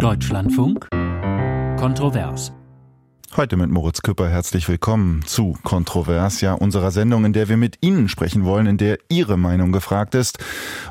[0.00, 0.88] Deutschlandfunk
[1.78, 2.59] Kontrovers.
[3.36, 8.08] Heute mit Moritz Küpper herzlich willkommen zu Kontroversia, unserer Sendung, in der wir mit Ihnen
[8.08, 10.40] sprechen wollen, in der Ihre Meinung gefragt ist.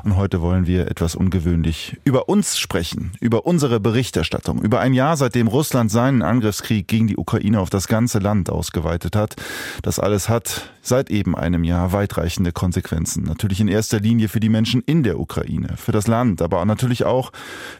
[0.04, 5.18] Und heute wollen wir etwas ungewöhnlich über uns sprechen, über unsere Berichterstattung, über ein Jahr,
[5.18, 9.36] seitdem Russland seinen Angriffskrieg gegen die Ukraine auf das ganze Land ausgeweitet hat.
[9.82, 13.22] Das alles hat seit eben einem Jahr weitreichende Konsequenzen.
[13.24, 17.04] Natürlich in erster Linie für die Menschen in der Ukraine, für das Land, aber natürlich
[17.04, 17.32] auch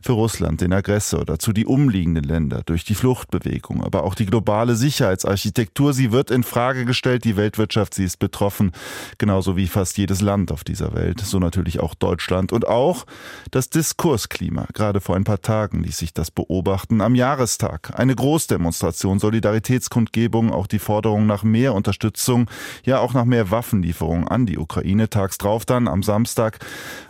[0.02, 4.49] für Russland, den Aggressor, dazu die umliegenden Länder, durch die Fluchtbewegung, aber auch die globale
[4.50, 5.92] globale Sicherheitsarchitektur.
[5.92, 7.22] Sie wird in Frage gestellt.
[7.22, 8.72] Die Weltwirtschaft, sie ist betroffen.
[9.16, 11.20] Genauso wie fast jedes Land auf dieser Welt.
[11.20, 12.52] So natürlich auch Deutschland.
[12.52, 13.06] Und auch
[13.52, 14.66] das Diskursklima.
[14.72, 17.00] Gerade vor ein paar Tagen ließ sich das beobachten.
[17.00, 17.92] Am Jahrestag.
[17.96, 22.50] Eine Großdemonstration, Solidaritätskundgebung, auch die Forderung nach mehr Unterstützung,
[22.84, 25.08] ja auch nach mehr Waffenlieferungen an die Ukraine.
[25.10, 26.58] Tags drauf dann am Samstag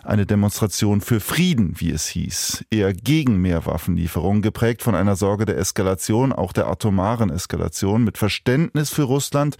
[0.03, 2.65] eine Demonstration für Frieden, wie es hieß.
[2.69, 8.17] Eher gegen mehr Waffenlieferungen, geprägt von einer Sorge der Eskalation, auch der atomaren Eskalation mit
[8.17, 9.57] Verständnis für Russland,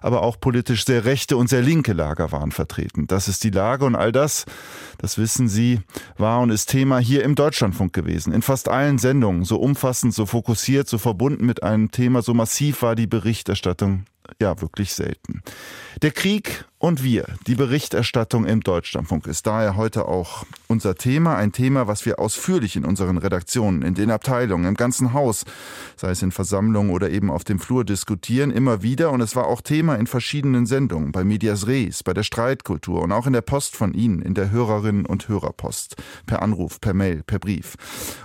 [0.00, 3.06] aber auch politisch sehr rechte und sehr linke Lager waren vertreten.
[3.06, 4.44] Das ist die Lage und all das,
[4.98, 5.80] das wissen Sie,
[6.16, 8.32] war und ist Thema hier im Deutschlandfunk gewesen.
[8.32, 12.82] In fast allen Sendungen, so umfassend, so fokussiert, so verbunden mit einem Thema, so massiv
[12.82, 14.04] war die Berichterstattung
[14.40, 15.42] ja wirklich selten.
[16.02, 21.50] Der Krieg und wir, die Berichterstattung im Deutschlandfunk ist daher heute auch unser Thema, ein
[21.52, 25.46] Thema, was wir ausführlich in unseren Redaktionen, in den Abteilungen, im ganzen Haus,
[25.96, 29.46] sei es in Versammlungen oder eben auf dem Flur diskutieren, immer wieder und es war
[29.46, 33.40] auch Thema in verschiedenen Sendungen, bei Medias Res, bei der Streitkultur und auch in der
[33.40, 35.96] Post von Ihnen, in der Hörerinnen und Hörerpost,
[36.26, 37.76] per Anruf, per Mail, per Brief.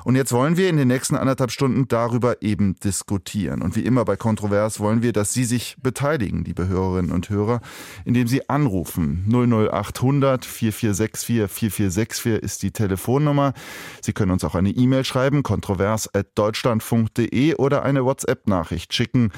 [0.04, 4.04] Und jetzt wollen wir in den nächsten anderthalb Stunden darüber eben diskutieren und wie immer
[4.04, 7.60] bei Kontrovers wollen wir, dass Sie sich beteiligen, liebe Hörerinnen und Hörer,
[8.06, 9.26] indem Sie anrufen.
[9.28, 13.54] 00800 4464 4464 ist die Telefonnummer.
[14.02, 19.34] Sie können uns auch eine E-Mail schreiben, kontrovers.deutschlandfunk.de oder eine WhatsApp-Nachricht schicken.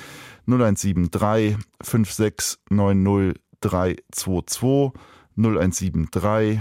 [0.46, 4.92] 0173 5690 322
[5.36, 6.60] 0173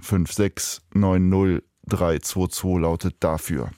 [0.00, 3.68] 5690 322 lautet dafür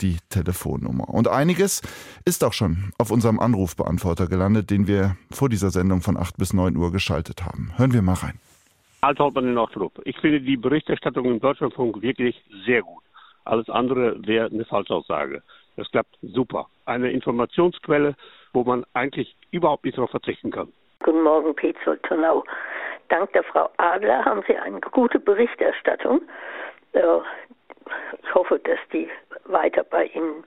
[0.00, 1.08] die Telefonnummer.
[1.08, 1.82] Und einiges
[2.24, 6.52] ist auch schon auf unserem Anrufbeantworter gelandet, den wir vor dieser Sendung von 8 bis
[6.52, 7.72] 9 Uhr geschaltet haben.
[7.76, 8.40] Hören wir mal rein.
[9.00, 10.00] Als Hauptmann in Nordrup.
[10.04, 13.02] Ich finde die Berichterstattung im Deutschlandfunk wirklich sehr gut.
[13.44, 15.42] Alles andere wäre eine Falschaussage.
[15.76, 16.66] Das klappt super.
[16.86, 18.16] Eine Informationsquelle,
[18.52, 20.72] wo man eigentlich überhaupt nicht darauf verzichten kann.
[21.04, 22.44] Guten Morgen, Petzold Turnau.
[23.08, 26.20] Dank der Frau Adler haben Sie eine gute Berichterstattung.
[28.22, 29.08] Ich hoffe, dass die
[29.44, 30.44] weiter bei Ihnen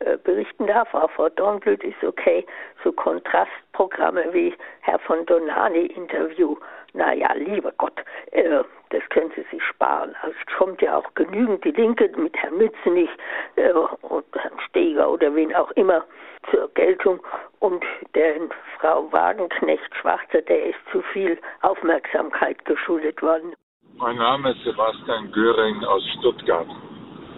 [0.00, 0.92] äh, berichten darf.
[0.94, 2.46] Auch Frau Dornblüt ist okay.
[2.82, 6.56] So Kontrastprogramme wie Herr von Donani Interview.
[6.92, 8.02] Naja, lieber Gott,
[8.32, 10.14] äh, das können Sie sich sparen.
[10.22, 13.10] Also es kommt ja auch genügend die Linke mit Herrn Mützenich
[13.56, 16.04] äh, und Herrn Steger oder wen auch immer
[16.50, 17.20] zur Geltung.
[17.58, 17.84] Und
[18.14, 18.36] der
[18.78, 23.54] Frau Wagenknecht-Schwarzer, der ist zu viel Aufmerksamkeit geschuldet worden.
[24.00, 26.66] Mein Name ist Sebastian Göring aus Stuttgart.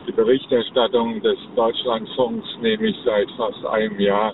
[0.06, 4.32] Die Berichterstattung des Deutschlandfunks nehme ich seit fast einem Jahr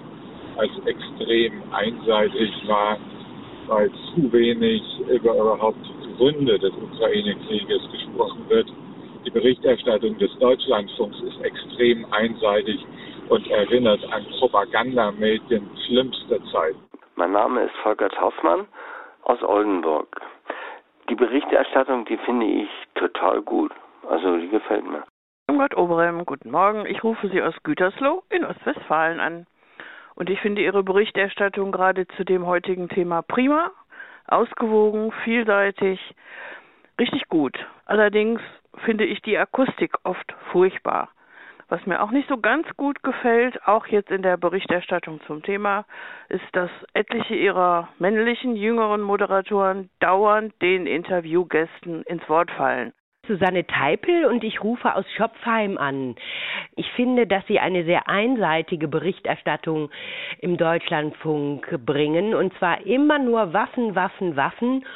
[0.59, 2.99] als extrem einseitig wahr,
[3.69, 5.81] weil zu wenig über überhaupt
[6.19, 8.69] Gründe des Ukraine-Krieges gesprochen wird.
[9.25, 12.85] Die Berichterstattung des Deutschlandfunks ist extrem einseitig
[13.31, 16.79] und erinnert an Propagandamedien schlimmster Zeiten.
[17.17, 18.67] Mein Name ist Volker Hoffmann
[19.23, 20.21] aus Oldenburg.
[21.09, 23.73] Die Berichterstattung, die finde ich total gut.
[24.09, 25.05] Also die gefällt mir.
[25.49, 26.85] Irmgard Oberem, guten Morgen.
[26.85, 29.47] Ich rufe Sie aus Gütersloh in Ostwestfalen an.
[30.15, 33.71] Und ich finde Ihre Berichterstattung gerade zu dem heutigen Thema prima,
[34.27, 35.99] ausgewogen, vielseitig,
[37.01, 37.57] richtig gut.
[37.87, 38.43] Allerdings
[38.85, 41.09] finde ich die Akustik oft furchtbar.
[41.71, 45.85] Was mir auch nicht so ganz gut gefällt, auch jetzt in der Berichterstattung zum Thema,
[46.31, 52.95] ist, dass etliche ihrer männlichen, jüngeren Moderatoren dauernd den Interviewgästen ins Wort fallen.
[53.27, 56.17] Susanne Teipel und ich rufe aus Schopfheim an.
[56.77, 59.91] Ich finde, dass Sie eine sehr einseitige Berichterstattung
[60.39, 64.87] im Deutschlandfunk bringen und zwar immer nur Waffen, Waffen, Waffen.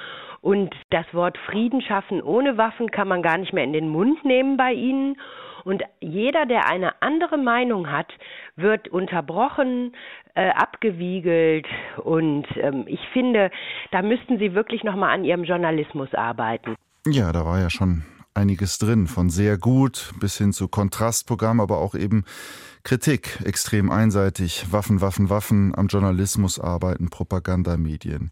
[0.41, 4.25] Und das Wort Frieden schaffen ohne Waffen kann man gar nicht mehr in den Mund
[4.25, 5.17] nehmen bei Ihnen.
[5.64, 8.09] Und jeder, der eine andere Meinung hat,
[8.56, 9.94] wird unterbrochen,
[10.35, 11.67] äh, abgewiegelt.
[12.03, 13.50] Und ähm, ich finde,
[13.91, 16.75] da müssten Sie wirklich nochmal an Ihrem Journalismus arbeiten.
[17.06, 18.05] Ja, da war ja schon
[18.35, 22.25] einiges drin, von sehr gut bis hin zu Kontrastprogramm, aber auch eben
[22.85, 28.31] Kritik, extrem einseitig, Waffen, Waffen, Waffen, am Journalismus arbeiten, Propagandamedien.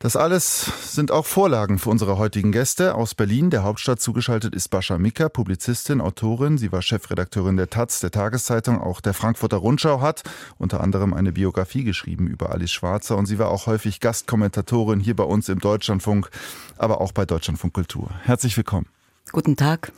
[0.00, 2.94] Das alles sind auch Vorlagen für unsere heutigen Gäste.
[2.94, 6.56] Aus Berlin, der Hauptstadt, zugeschaltet ist Bascha Mika, Publizistin, Autorin.
[6.56, 10.22] Sie war Chefredakteurin der Taz, der Tageszeitung, auch der Frankfurter Rundschau, hat
[10.56, 15.16] unter anderem eine Biografie geschrieben über Alice Schwarzer und sie war auch häufig Gastkommentatorin hier
[15.16, 16.30] bei uns im Deutschlandfunk,
[16.76, 18.08] aber auch bei Deutschlandfunk Kultur.
[18.22, 18.86] Herzlich willkommen.
[19.32, 19.90] Guten Tag.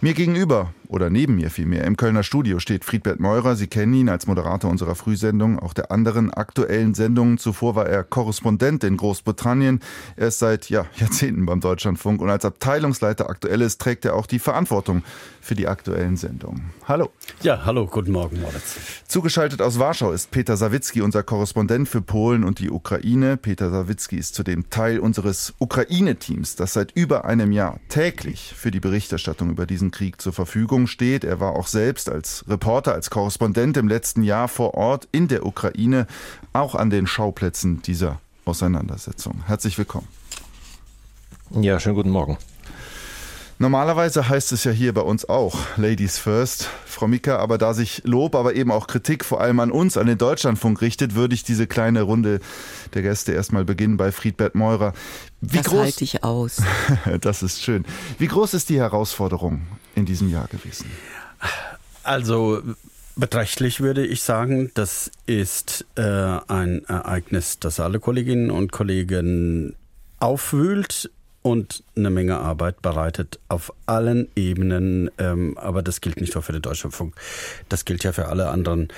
[0.00, 3.54] Mir gegenüber oder neben mir vielmehr im Kölner Studio steht Friedbert Meurer.
[3.54, 7.38] Sie kennen ihn als Moderator unserer Frühsendung, auch der anderen aktuellen Sendungen.
[7.38, 9.80] Zuvor war er Korrespondent in Großbritannien.
[10.16, 14.40] Er ist seit ja, Jahrzehnten beim Deutschlandfunk und als Abteilungsleiter Aktuelles trägt er auch die
[14.40, 15.02] Verantwortung
[15.40, 16.70] für die aktuellen Sendungen.
[16.86, 17.10] Hallo.
[17.42, 18.76] Ja, hallo, guten Morgen, Moritz.
[19.06, 23.36] Zugeschaltet aus Warschau ist Peter Sawicki, unser Korrespondent für Polen und die Ukraine.
[23.36, 28.80] Peter Sawicki ist zudem Teil unseres Ukraine-Teams, das seit über einem Jahr täglich für die
[28.80, 31.24] Berichterstattung über diesen Krieg zur Verfügung steht.
[31.24, 35.46] Er war auch selbst als Reporter, als Korrespondent im letzten Jahr vor Ort in der
[35.46, 36.06] Ukraine,
[36.52, 39.42] auch an den Schauplätzen dieser Auseinandersetzung.
[39.46, 40.08] Herzlich willkommen.
[41.50, 42.38] Ja, schönen guten Morgen.
[43.62, 48.00] Normalerweise heißt es ja hier bei uns auch Ladies First, Frau Mika, aber da sich
[48.04, 51.44] Lob, aber eben auch Kritik vor allem an uns, an den Deutschlandfunk richtet, würde ich
[51.44, 52.40] diese kleine Runde
[52.94, 54.94] der Gäste erstmal beginnen bei Friedbert Meurer.
[55.42, 56.62] Wie das groß, halte ich aus.
[57.20, 57.84] das ist schön.
[58.16, 59.60] Wie groß ist die Herausforderung
[59.94, 60.86] in diesem Jahr gewesen?
[62.02, 62.62] Also
[63.20, 69.76] Beträchtlich würde ich sagen, das ist äh, ein Ereignis, das alle Kolleginnen und Kollegen
[70.20, 71.10] aufwühlt
[71.42, 75.10] und eine Menge Arbeit bereitet auf allen Ebenen.
[75.18, 77.14] Ähm, aber das gilt nicht nur für den Deutschlandfunk,
[77.68, 78.88] das gilt ja für alle anderen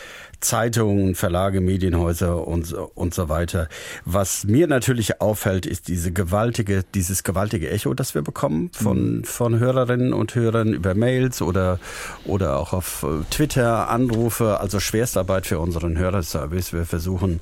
[0.42, 3.68] Zeitungen, Verlage, Medienhäuser und, und so weiter.
[4.04, 9.24] Was mir natürlich auffällt, ist diese gewaltige, dieses gewaltige Echo, das wir bekommen von, mhm.
[9.24, 11.78] von Hörerinnen und Hörern über Mails oder,
[12.24, 16.72] oder auch auf äh, Twitter, Anrufe, also Schwerstarbeit für unseren Hörerservice.
[16.72, 17.40] Wir versuchen,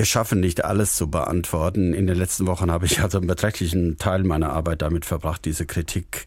[0.00, 1.92] wir schaffen nicht alles zu beantworten.
[1.92, 5.66] In den letzten Wochen habe ich also einen beträchtlichen Teil meiner Arbeit damit verbracht, diese
[5.66, 6.24] Kritik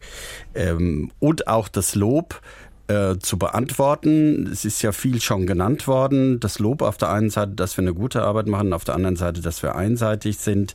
[0.54, 2.40] ähm, und auch das Lob
[2.88, 4.46] äh, zu beantworten.
[4.52, 6.40] Es ist ja viel schon genannt worden.
[6.40, 9.16] Das Lob auf der einen Seite, dass wir eine gute Arbeit machen, auf der anderen
[9.16, 10.74] Seite, dass wir einseitig sind.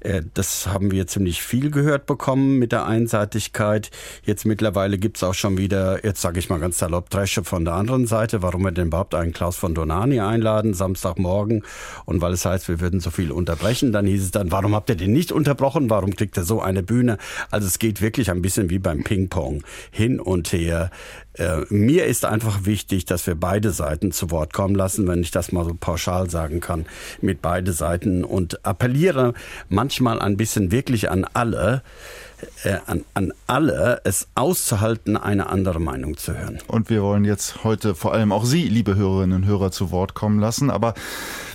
[0.00, 3.90] Äh, das haben wir ziemlich viel gehört bekommen mit der Einseitigkeit.
[4.22, 7.64] Jetzt mittlerweile gibt es auch schon wieder, jetzt sage ich mal ganz salopp, Dresche von
[7.64, 8.42] der anderen Seite.
[8.42, 11.62] Warum wir denn überhaupt einen Klaus von Donani einladen, Samstagmorgen?
[12.04, 14.90] Und weil es heißt, wir würden so viel unterbrechen, dann hieß es dann, warum habt
[14.90, 15.88] ihr den nicht unterbrochen?
[15.88, 17.18] Warum kriegt er so eine Bühne?
[17.50, 20.90] Also es geht wirklich ein bisschen wie beim Ping-Pong hin und her.
[21.38, 25.30] Äh, mir ist einfach wichtig, dass wir beide Seiten zu Wort kommen lassen, wenn ich
[25.30, 26.86] das mal so pauschal sagen kann,
[27.20, 29.34] mit beide Seiten und appelliere
[29.68, 31.82] manchmal ein bisschen wirklich an alle,
[32.64, 36.58] äh, an, an alle, es auszuhalten, eine andere Meinung zu hören.
[36.68, 40.14] Und wir wollen jetzt heute vor allem auch Sie, liebe Hörerinnen und Hörer, zu Wort
[40.14, 40.70] kommen lassen.
[40.70, 40.94] Aber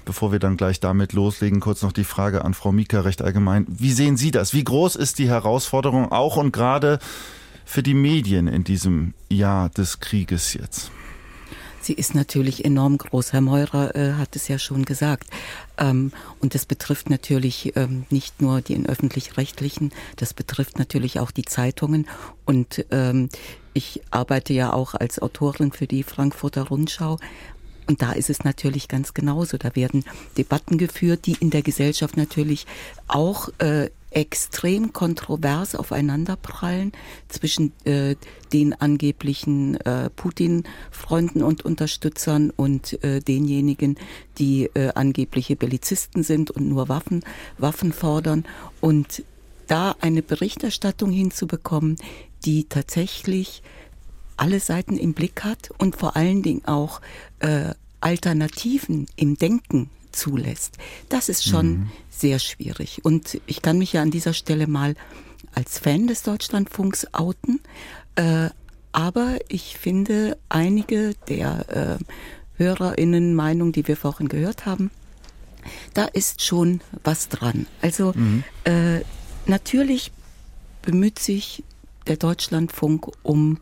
[0.05, 3.65] bevor wir dann gleich damit loslegen, kurz noch die Frage an Frau Mika recht allgemein.
[3.67, 4.53] Wie sehen Sie das?
[4.53, 6.99] Wie groß ist die Herausforderung auch und gerade
[7.71, 10.91] für die Medien in diesem Jahr des Krieges jetzt?
[11.79, 13.31] Sie ist natürlich enorm groß.
[13.31, 15.29] Herr Meurer äh, hat es ja schon gesagt.
[15.77, 21.45] Ähm, und das betrifft natürlich ähm, nicht nur die öffentlich-rechtlichen, das betrifft natürlich auch die
[21.45, 22.07] Zeitungen.
[22.45, 23.29] Und ähm,
[23.73, 27.19] ich arbeite ja auch als Autorin für die Frankfurter Rundschau.
[27.87, 29.57] Und da ist es natürlich ganz genauso.
[29.57, 30.03] Da werden
[30.37, 32.67] Debatten geführt, die in der Gesellschaft natürlich
[33.07, 36.91] auch äh, extrem kontrovers aufeinanderprallen
[37.29, 38.15] zwischen äh,
[38.53, 43.97] den angeblichen äh, Putin-Freunden und Unterstützern und äh, denjenigen,
[44.37, 47.23] die äh, angebliche Bellizisten sind und nur Waffen,
[47.57, 48.45] Waffen fordern.
[48.81, 49.23] Und
[49.67, 51.95] da eine Berichterstattung hinzubekommen,
[52.43, 53.63] die tatsächlich
[54.35, 56.99] alle Seiten im Blick hat und vor allen Dingen auch
[57.39, 60.77] äh, Alternativen im Denken zulässt.
[61.09, 61.91] Das ist schon mhm.
[62.09, 63.03] sehr schwierig.
[63.03, 64.95] Und ich kann mich ja an dieser Stelle mal
[65.53, 67.59] als Fan des Deutschlandfunks outen.
[68.15, 68.49] Äh,
[68.91, 72.03] aber ich finde einige der äh,
[72.57, 74.91] HörerInnen Meinung, die wir vorhin gehört haben,
[75.93, 77.67] da ist schon was dran.
[77.81, 78.43] Also mhm.
[78.65, 79.01] äh,
[79.45, 80.11] natürlich
[80.81, 81.63] bemüht sich
[82.07, 83.59] der Deutschlandfunk um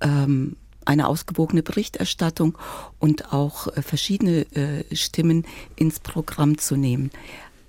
[0.00, 2.56] ähm, eine ausgewogene Berichterstattung
[2.98, 5.44] und auch äh, verschiedene äh, Stimmen
[5.76, 7.10] ins Programm zu nehmen.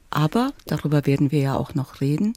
[0.10, 2.34] Aber darüber werden wir ja auch noch reden.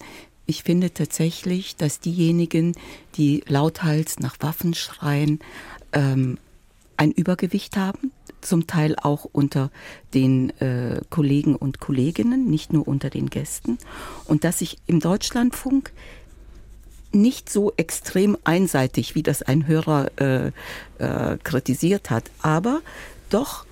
[0.47, 2.75] Ich finde tatsächlich, dass diejenigen,
[3.17, 5.39] die lauthals nach Waffen schreien,
[5.93, 6.39] ähm,
[6.97, 8.11] ein Übergewicht haben,
[8.41, 9.71] zum Teil auch unter
[10.13, 13.79] den äh, Kollegen und Kolleginnen, nicht nur unter den Gästen.
[14.27, 15.93] Und dass sich im Deutschlandfunk
[17.13, 20.47] nicht so extrem einseitig, wie das ein Hörer äh,
[20.99, 22.81] äh, kritisiert hat, aber
[23.31, 23.67] doch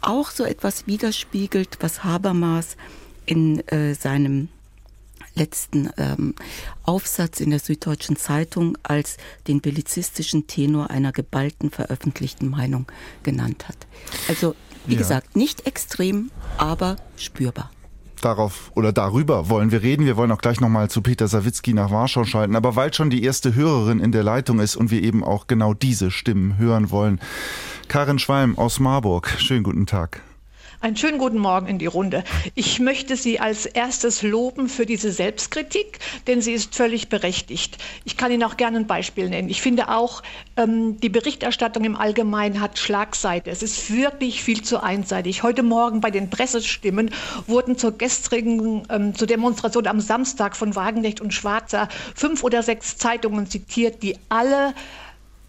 [0.00, 2.76] auch so etwas widerspiegelt, was Habermas
[3.26, 4.48] in äh, seinem
[5.34, 6.34] letzten ähm,
[6.84, 9.16] Aufsatz in der Süddeutschen Zeitung als
[9.48, 12.86] den bellizistischen Tenor einer geballten veröffentlichten Meinung
[13.22, 13.76] genannt hat.
[14.28, 14.54] Also,
[14.86, 14.98] wie ja.
[14.98, 17.70] gesagt, nicht extrem, aber spürbar
[18.24, 20.06] darauf oder darüber wollen wir reden.
[20.06, 22.56] Wir wollen auch gleich nochmal zu Peter Sawicki nach Warschau schalten.
[22.56, 25.74] Aber weil schon die erste Hörerin in der Leitung ist und wir eben auch genau
[25.74, 27.20] diese Stimmen hören wollen.
[27.88, 29.28] Karin Schwalm aus Marburg.
[29.38, 30.22] Schönen guten Tag.
[30.84, 32.24] Einen schönen guten Morgen in die Runde.
[32.54, 37.78] Ich möchte Sie als erstes loben für diese Selbstkritik, denn sie ist völlig berechtigt.
[38.04, 39.48] Ich kann Ihnen auch gerne ein Beispiel nennen.
[39.48, 40.22] Ich finde auch,
[40.58, 43.48] ähm, die Berichterstattung im Allgemeinen hat Schlagseite.
[43.50, 45.42] Es ist wirklich viel zu einseitig.
[45.42, 47.12] Heute Morgen bei den Pressestimmen
[47.46, 52.98] wurden zur gestrigen ähm, zur Demonstration am Samstag von Wagenknecht und Schwarzer fünf oder sechs
[52.98, 54.74] Zeitungen zitiert, die alle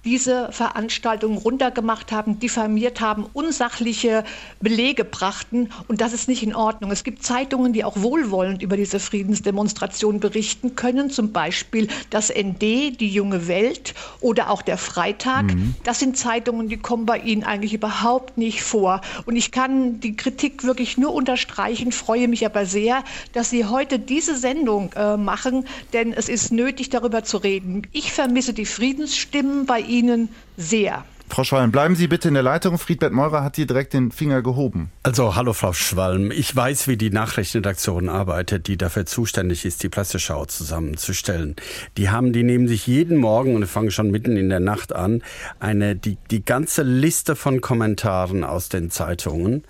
[0.06, 4.24] diese Veranstaltung runtergemacht haben, diffamiert haben, unsachliche
[4.62, 5.70] Belege brachten.
[5.88, 6.92] Und das ist nicht in Ordnung.
[6.92, 11.10] Es gibt Zeitungen, die auch wohlwollend über diese Friedensdemonstration berichten können.
[11.10, 15.46] Zum Beispiel das ND, die Junge Welt oder auch der Freitag.
[15.46, 15.74] Mhm.
[15.84, 19.02] Das sind Zeitungen, die kommen bei Ihnen eigentlich überhaupt nicht vor.
[19.26, 23.98] Und ich kann die Kritik wirklich nur unterstreichen, freue mich aber sehr, dass Sie heute
[23.98, 27.88] diese Sendung äh, machen, denn es ist nötig, darüber zu reden.
[27.92, 31.06] Ich vermisse die Friedensstimmen bei Ihnen Ihnen sehr.
[31.28, 32.78] Frau Schwalm, bleiben Sie bitte in der Leitung.
[32.78, 34.92] Friedbert Meurer hat hier direkt den Finger gehoben.
[35.04, 36.32] Also, hallo Frau Schwalm.
[36.32, 41.56] Ich weiß, wie die Nachrichtenredaktion arbeitet, die dafür zuständig ist, die Presseschau zusammenzustellen.
[41.98, 45.24] Die haben, die nehmen sich jeden Morgen und fangen schon mitten in der Nacht an,
[45.60, 49.64] eine, die, die ganze Liste von Kommentaren aus den Zeitungen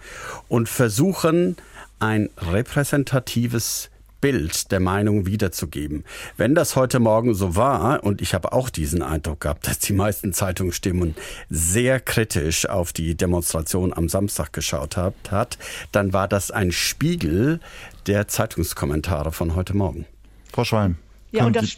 [0.50, 1.55] und versuchen,
[2.00, 3.89] ein repräsentatives
[4.25, 6.03] Bild der Meinung wiederzugeben.
[6.36, 9.94] Wenn das heute Morgen so war, und ich habe auch diesen Eindruck gehabt, dass die
[9.94, 11.13] meisten Zeitungsstimmen
[11.51, 15.60] sehr kritisch auf die Demonstration am Samstag geschaut hat, hat
[15.91, 17.60] dann war das ein Spiegel
[18.08, 20.08] der Zeitungskommentare von heute Morgen.
[20.51, 20.98] Frau Schwalm.
[21.32, 21.77] Ja, und das,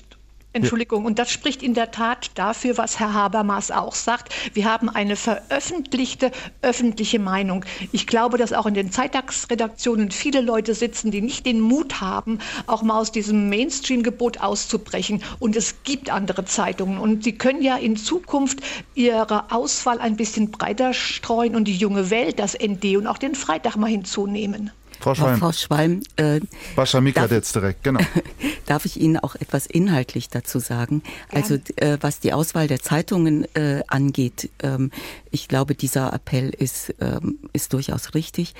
[0.57, 4.33] Entschuldigung, und das spricht in der Tat dafür, was Herr Habermas auch sagt.
[4.53, 7.63] Wir haben eine veröffentlichte öffentliche Meinung.
[7.91, 12.39] Ich glaube, dass auch in den Zeittagsredaktionen viele Leute sitzen, die nicht den Mut haben,
[12.65, 15.23] auch mal aus diesem Mainstream-Gebot auszubrechen.
[15.39, 16.97] Und es gibt andere Zeitungen.
[16.97, 18.59] Und sie können ja in Zukunft
[18.95, 23.35] ihre Auswahl ein bisschen breiter streuen und die junge Welt, das ND und auch den
[23.35, 24.71] Freitag mal hinzunehmen.
[24.99, 25.39] Frau Schwalm.
[25.39, 26.01] Frau Schwalm.
[26.15, 26.41] Äh,
[26.75, 27.99] Bascha Mika jetzt direkt, genau.
[28.65, 31.01] darf ich Ihnen auch etwas inhaltlich dazu sagen?
[31.29, 31.41] Gern.
[31.41, 34.91] Also äh, was die Auswahl der Zeitungen äh, angeht, ähm,
[35.31, 38.55] ich glaube, dieser Appell ist, ähm, ist durchaus richtig.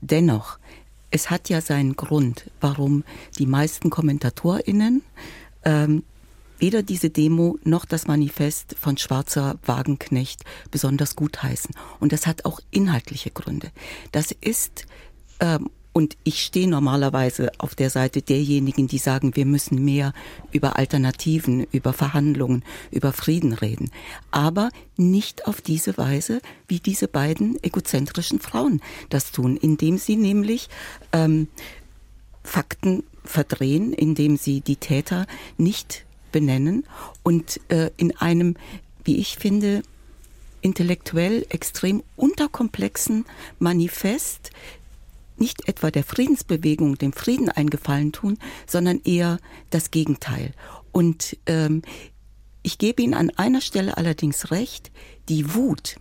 [0.00, 0.58] Dennoch,
[1.10, 3.04] es hat ja seinen Grund, warum
[3.38, 5.02] die meisten KommentatorInnen
[5.64, 6.02] ähm,
[6.58, 11.74] weder diese Demo noch das Manifest von Schwarzer Wagenknecht besonders gut heißen.
[11.98, 13.72] Und das hat auch inhaltliche Gründe.
[14.12, 14.86] Das ist
[15.40, 20.14] ähm, und ich stehe normalerweise auf der Seite derjenigen, die sagen, wir müssen mehr
[20.50, 23.90] über Alternativen, über Verhandlungen, über Frieden reden.
[24.30, 28.80] Aber nicht auf diese Weise, wie diese beiden egozentrischen Frauen
[29.10, 30.68] das tun, indem sie nämlich
[31.12, 31.48] ähm,
[32.42, 35.26] Fakten verdrehen, indem sie die Täter
[35.58, 36.84] nicht benennen
[37.22, 38.56] und äh, in einem,
[39.04, 39.82] wie ich finde,
[40.62, 43.26] intellektuell extrem unterkomplexen
[43.58, 44.50] Manifest
[45.42, 49.38] nicht etwa der Friedensbewegung, dem Frieden eingefallen tun, sondern eher
[49.70, 50.54] das Gegenteil.
[50.92, 51.82] Und ähm,
[52.62, 54.92] ich gebe Ihnen an einer Stelle allerdings recht,
[55.28, 55.96] die Wut,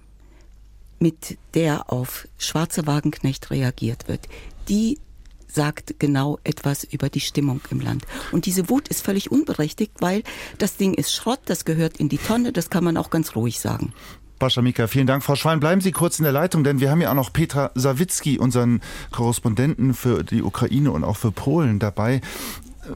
[1.00, 4.28] mit der auf schwarze Wagenknecht reagiert wird,
[4.70, 5.00] die
[5.48, 8.06] sagt genau etwas über die Stimmung im Land.
[8.32, 10.24] Und diese Wut ist völlig unberechtigt, weil
[10.60, 13.60] das Ding ist Schrott, das gehört in die Tonne, das kann man auch ganz ruhig
[13.60, 13.94] sagen.
[14.42, 15.24] Bascha Mika, vielen Dank.
[15.24, 17.70] Frau Schwein, bleiben Sie kurz in der Leitung, denn wir haben ja auch noch Petra
[17.76, 18.82] Sawicki, unseren
[19.12, 22.22] Korrespondenten für die Ukraine und auch für Polen dabei.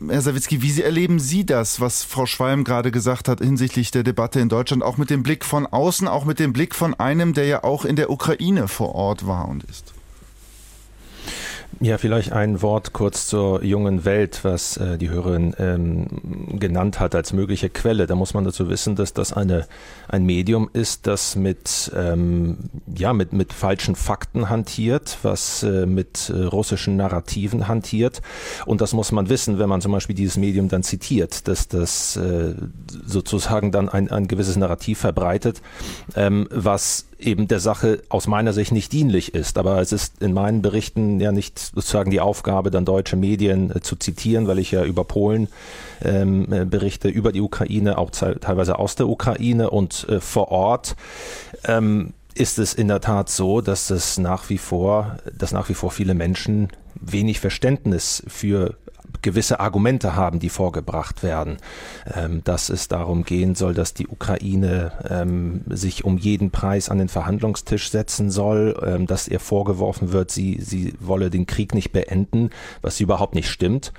[0.09, 4.39] Herr Sawicki, wie erleben Sie das, was Frau Schwalm gerade gesagt hat hinsichtlich der Debatte
[4.39, 7.45] in Deutschland, auch mit dem Blick von außen, auch mit dem Blick von einem, der
[7.45, 9.94] ja auch in der Ukraine vor Ort war und ist?
[11.81, 16.07] Ja, vielleicht ein Wort kurz zur jungen Welt, was äh, die Hörerin ähm,
[16.57, 18.07] genannt hat als mögliche Quelle.
[18.07, 19.67] Da muss man dazu wissen, dass das eine,
[20.07, 22.57] ein Medium ist, das mit, ähm,
[22.95, 28.21] ja, mit, mit falschen Fakten hantiert, was äh, mit äh, russischen Narrativen hantiert.
[28.65, 32.15] Und das muss man wissen, wenn man zum Beispiel dieses Medium dann zitiert, dass das
[32.15, 32.53] äh,
[33.05, 35.61] sozusagen dann ein, ein gewisses Narrativ verbreitet,
[36.15, 39.57] ähm, was eben der Sache aus meiner Sicht nicht dienlich ist.
[39.57, 43.81] Aber es ist in meinen Berichten ja nicht sozusagen die Aufgabe, dann deutsche Medien äh,
[43.81, 45.47] zu zitieren, weil ich ja über Polen
[46.03, 50.95] ähm, äh, berichte, über die Ukraine, auch teilweise aus der Ukraine und äh, vor Ort.
[51.65, 55.73] Ähm, ist es in der Tat so, dass es nach wie vor, dass nach wie
[55.73, 58.75] vor viele Menschen wenig Verständnis für
[59.25, 61.57] gewisse Argumente haben, die vorgebracht werden,
[62.15, 66.99] ähm, dass es darum gehen soll, dass die Ukraine ähm, sich um jeden Preis an
[66.99, 71.91] den Verhandlungstisch setzen soll, ähm, dass ihr vorgeworfen wird, sie, sie wolle den Krieg nicht
[71.91, 72.51] beenden,
[72.83, 73.93] was überhaupt nicht stimmt,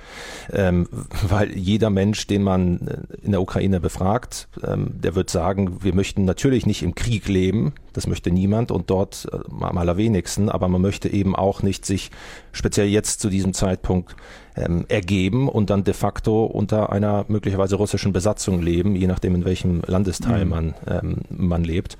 [0.53, 0.87] ähm,
[1.27, 5.93] weil jeder Mensch, den man äh, in der Ukraine befragt, ähm, der wird sagen, wir
[5.93, 10.69] möchten natürlich nicht im Krieg leben, das möchte niemand und dort äh, am allerwenigsten, aber
[10.69, 12.11] man möchte eben auch nicht sich
[12.53, 14.15] speziell jetzt zu diesem Zeitpunkt
[14.57, 19.45] ähm, ergeben und dann de facto unter einer möglicherweise russischen Besatzung leben, je nachdem in
[19.45, 20.49] welchem Landesteil mhm.
[20.49, 21.97] man, ähm, man lebt.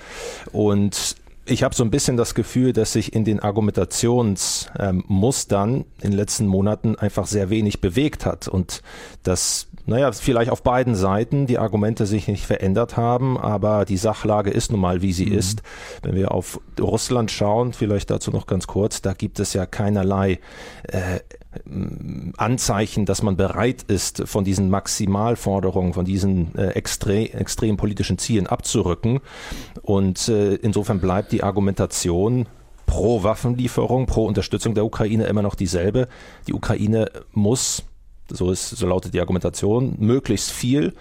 [0.52, 1.16] Und
[1.50, 6.18] ich habe so ein bisschen das Gefühl, dass sich in den Argumentationsmustern ähm, in den
[6.18, 8.82] letzten Monaten einfach sehr wenig bewegt hat und
[9.24, 14.50] dass naja, vielleicht auf beiden Seiten die Argumente sich nicht verändert haben, aber die Sachlage
[14.50, 15.38] ist nun mal, wie sie mhm.
[15.38, 15.62] ist.
[16.04, 20.40] Wenn wir auf Russland schauen, vielleicht dazu noch ganz kurz, da gibt es ja keinerlei
[20.84, 21.22] äh,
[22.38, 28.48] Anzeichen, dass man bereit ist, von diesen Maximalforderungen, von diesen äh, extrem, extrem politischen Zielen
[28.48, 29.20] abzurücken.
[29.82, 32.48] Und äh, insofern bleibt die Argumentation
[32.86, 36.08] pro Waffenlieferung, pro Unterstützung der Ukraine immer noch dieselbe.
[36.48, 37.84] Die Ukraine muss
[38.32, 40.94] so, ist, so lautet die Argumentation, möglichst viel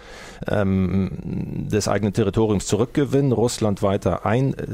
[0.47, 4.65] ähm, des eigenen Territoriums zurückgewinnen, Russland weiter ein, äh,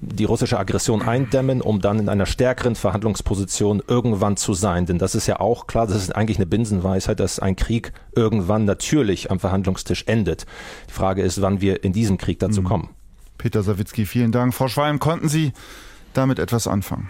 [0.00, 4.86] die russische Aggression eindämmen, um dann in einer stärkeren Verhandlungsposition irgendwann zu sein.
[4.86, 8.64] Denn das ist ja auch klar, das ist eigentlich eine Binsenweisheit, dass ein Krieg irgendwann
[8.64, 10.46] natürlich am Verhandlungstisch endet.
[10.88, 12.66] Die Frage ist, wann wir in diesem Krieg dazu mhm.
[12.66, 12.88] kommen.
[13.38, 14.52] Peter Sawicki, vielen Dank.
[14.52, 15.52] Frau Schwalm, konnten Sie
[16.12, 17.08] damit etwas anfangen?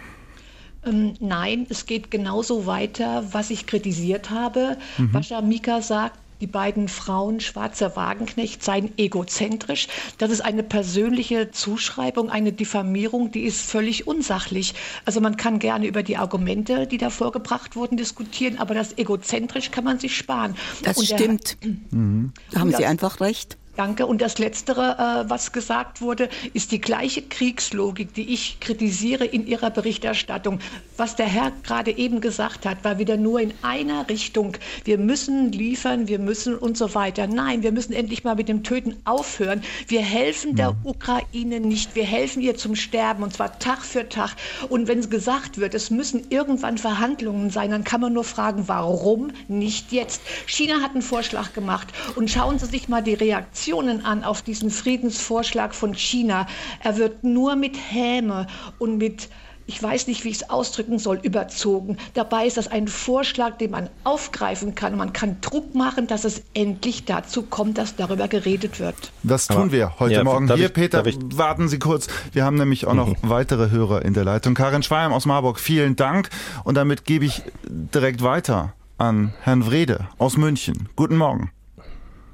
[0.84, 4.76] Ähm, nein, es geht genauso weiter, was ich kritisiert habe.
[4.98, 5.12] Mhm.
[5.12, 9.88] Bascha Mika sagt, die beiden Frauen Schwarzer Wagenknecht seien egozentrisch.
[10.16, 14.74] Das ist eine persönliche Zuschreibung, eine Diffamierung, die ist völlig unsachlich.
[15.04, 19.70] Also man kann gerne über die Argumente, die da vorgebracht wurden, diskutieren, aber das egozentrisch
[19.70, 20.56] kann man sich sparen.
[20.82, 21.58] Das Und stimmt.
[21.62, 22.32] Der, mhm.
[22.52, 23.58] Da haben Sie einfach recht.
[23.76, 24.06] Danke.
[24.06, 29.46] Und das Letztere, äh, was gesagt wurde, ist die gleiche Kriegslogik, die ich kritisiere in
[29.46, 30.58] Ihrer Berichterstattung.
[30.96, 34.56] Was der Herr gerade eben gesagt hat, war wieder nur in einer Richtung.
[34.84, 37.28] Wir müssen liefern, wir müssen und so weiter.
[37.28, 39.62] Nein, wir müssen endlich mal mit dem Töten aufhören.
[39.86, 41.94] Wir helfen der Ukraine nicht.
[41.94, 44.34] Wir helfen ihr zum Sterben und zwar Tag für Tag.
[44.68, 49.30] Und wenn gesagt wird, es müssen irgendwann Verhandlungen sein, dann kann man nur fragen, warum
[49.48, 50.20] nicht jetzt?
[50.46, 54.40] China hat einen Vorschlag gemacht und schauen Sie sich mal die Reaktion Reaktionen an auf
[54.40, 56.46] diesen Friedensvorschlag von China.
[56.82, 58.46] Er wird nur mit Häme
[58.78, 59.28] und mit
[59.66, 61.96] ich weiß nicht, wie ich es ausdrücken soll, überzogen.
[62.14, 64.96] Dabei ist das ein Vorschlag, den man aufgreifen kann.
[64.96, 68.96] Man kann Druck machen, dass es endlich dazu kommt, dass darüber geredet wird.
[69.22, 70.52] Das tun Aber, wir heute ja, Morgen.
[70.52, 72.08] Hier, ich, Peter, warten Sie kurz.
[72.32, 73.16] Wir haben nämlich auch noch mhm.
[73.22, 74.54] weitere Hörer in der Leitung.
[74.54, 76.30] Karin Schweim aus Marburg, vielen Dank.
[76.64, 80.88] Und damit gebe ich direkt weiter an Herrn Wrede aus München.
[80.96, 81.52] Guten Morgen.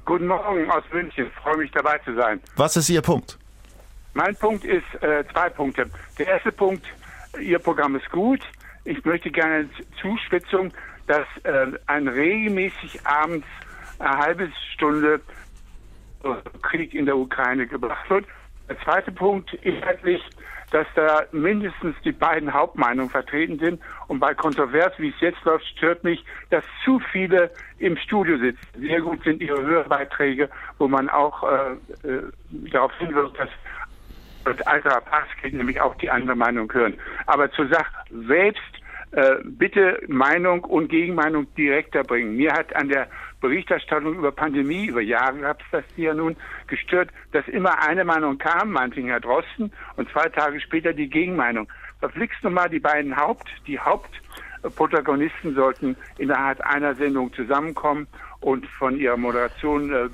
[0.07, 1.29] Guten Morgen aus München.
[1.43, 2.39] Freue mich dabei zu sein.
[2.55, 3.37] Was ist Ihr Punkt?
[4.13, 5.89] Mein Punkt ist äh, zwei Punkte.
[6.17, 6.85] Der erste Punkt,
[7.37, 8.39] Ihr Programm ist gut.
[8.85, 9.69] Ich möchte gerne
[10.01, 10.71] Zuspitzung,
[11.07, 13.45] dass äh, ein regelmäßig abends
[13.99, 15.19] eine halbe Stunde
[16.61, 18.25] Krieg in der Ukraine gebracht wird.
[18.69, 20.21] Der zweite Punkt, inhaltlich
[20.71, 23.81] dass da mindestens die beiden Hauptmeinungen vertreten sind.
[24.07, 28.67] Und bei Kontrovers, wie es jetzt läuft, stört mich, dass zu viele im Studio sitzen.
[28.79, 32.23] Sehr gut sind Ihre Hörbeiträge, wo man auch äh, äh,
[32.71, 33.49] darauf hinwirkt, dass
[34.43, 36.95] das alter Passkind nämlich auch die andere Meinung hören.
[37.25, 37.91] Aber zur Sache
[38.27, 38.61] selbst
[39.11, 42.35] äh, bitte Meinung und Gegenmeinung direkter bringen.
[42.35, 43.07] Mir hat an der
[43.41, 46.35] Berichterstattung über Pandemie, über Jahre gab es das ja nun,
[46.67, 51.67] gestört, dass immer eine Meinung kam, meinetwegen Herr Drosten, und zwei Tage später die Gegenmeinung.
[51.99, 58.07] Verflixt nochmal die beiden Haupt, die Hauptprotagonisten sollten innerhalb einer Sendung zusammenkommen
[58.39, 60.09] und von ihrer Moderation äh,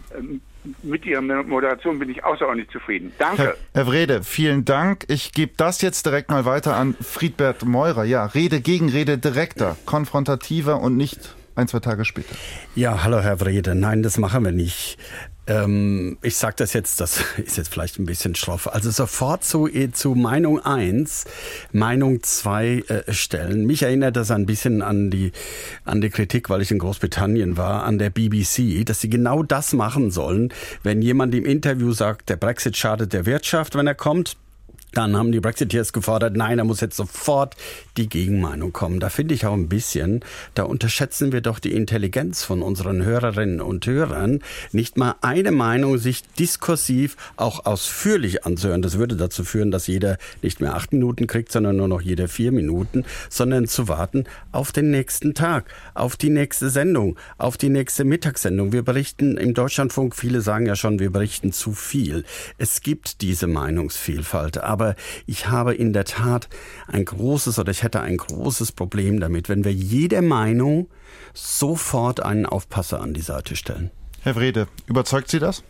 [0.81, 3.11] mit Ihrer Moderation bin ich außerordentlich zufrieden.
[3.17, 3.43] Danke.
[3.43, 5.03] Herr, Herr Wrede, vielen Dank.
[5.09, 8.05] Ich gebe das jetzt direkt mal weiter an Friedbert Meurer.
[8.05, 12.35] Ja, Rede gegen Rede direkter, konfrontativer und nicht ein, zwei Tage später.
[12.75, 13.75] Ja, hallo Herr Wrede.
[13.75, 14.97] Nein, das machen wir nicht.
[15.45, 18.73] Ähm, ich sage das jetzt, das ist jetzt vielleicht ein bisschen schroff.
[18.73, 21.25] Also sofort zu, eh, zu Meinung 1,
[21.71, 23.65] Meinung 2 äh, stellen.
[23.65, 25.31] Mich erinnert das ein bisschen an die,
[25.83, 29.73] an die Kritik, weil ich in Großbritannien war, an der BBC, dass sie genau das
[29.73, 34.37] machen sollen, wenn jemand im Interview sagt, der Brexit schadet der Wirtschaft, wenn er kommt,
[34.93, 37.55] Dann haben die Brexiteers gefordert, nein, da muss jetzt sofort
[37.97, 38.99] die Gegenmeinung kommen.
[38.99, 43.59] Da finde ich auch ein bisschen, da unterschätzen wir doch die Intelligenz von unseren Hörerinnen
[43.59, 48.83] und Hörern, nicht mal eine Meinung sich diskursiv auch ausführlich anzuhören.
[48.83, 52.27] Das würde dazu führen, dass jeder nicht mehr acht Minuten kriegt, sondern nur noch jede
[52.27, 57.69] vier Minuten, sondern zu warten auf den nächsten Tag, auf die nächste Sendung, auf die
[57.69, 58.71] nächste Mittagssendung.
[58.71, 62.25] Wir berichten im Deutschlandfunk, viele sagen ja schon, wir berichten zu viel.
[62.57, 66.49] Es gibt diese Meinungsvielfalt, aber aber ich habe in der Tat
[66.87, 70.89] ein großes oder ich hätte ein großes Problem damit, wenn wir jede Meinung
[71.33, 73.91] sofort einen Aufpasser an die Seite stellen.
[74.21, 75.63] Herr Wrede, überzeugt Sie das?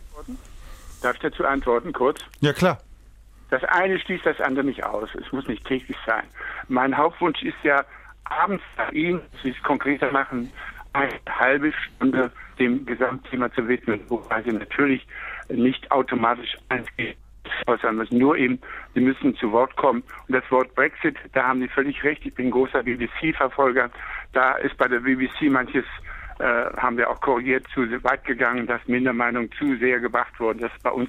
[1.02, 2.20] Darf ich dazu antworten, kurz?
[2.40, 2.78] Ja, klar.
[3.50, 5.08] Das eine schließt das andere nicht aus.
[5.14, 6.24] Es muss nicht täglich sein.
[6.68, 7.84] Mein Hauptwunsch ist ja,
[8.24, 10.50] abends nach Ihnen, Sie es konkreter machen,
[10.92, 15.06] eine halbe Stunde dem Gesamtthema zu widmen, wobei Sie natürlich
[15.48, 16.88] nicht automatisch eins
[17.66, 18.18] äußern müssen.
[18.18, 18.60] Nur eben,
[18.94, 20.02] sie müssen zu Wort kommen.
[20.28, 22.24] Und das Wort Brexit, da haben Sie völlig recht.
[22.24, 23.90] Ich bin großer BBC-Verfolger.
[24.32, 25.84] Da ist bei der BBC manches,
[26.38, 26.44] äh,
[26.76, 30.60] haben wir auch korrigiert, zu weit gegangen, dass Mindermeinungen zu sehr gebracht wurden.
[30.60, 31.08] Das ist bei uns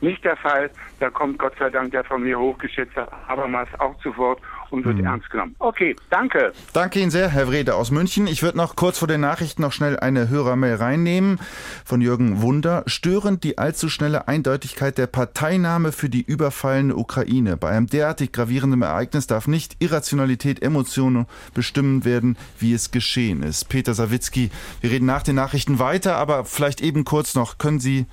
[0.00, 0.70] nicht der Fall.
[0.98, 4.98] Da kommt Gott sei Dank der von mir hochgeschätzte Habermas auch zu Wort und wird
[4.98, 5.06] mhm.
[5.06, 5.54] ernst genommen.
[5.58, 6.52] Okay, danke.
[6.72, 8.26] Danke Ihnen sehr, Herr Wrede aus München.
[8.26, 11.38] Ich würde noch kurz vor den Nachrichten noch schnell eine Hörermail reinnehmen
[11.84, 12.82] von Jürgen Wunder.
[12.86, 17.56] Störend die allzu schnelle Eindeutigkeit der Parteinahme für die überfallene Ukraine.
[17.56, 23.68] Bei einem derartig gravierenden Ereignis darf nicht Irrationalität, Emotionen bestimmen werden, wie es geschehen ist.
[23.68, 24.50] Peter Sawicki,
[24.80, 28.06] wir reden nach den Nachrichten weiter, aber vielleicht eben kurz noch, können Sie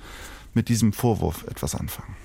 [0.54, 2.23] mit diesem Vorwurf etwas anfangen?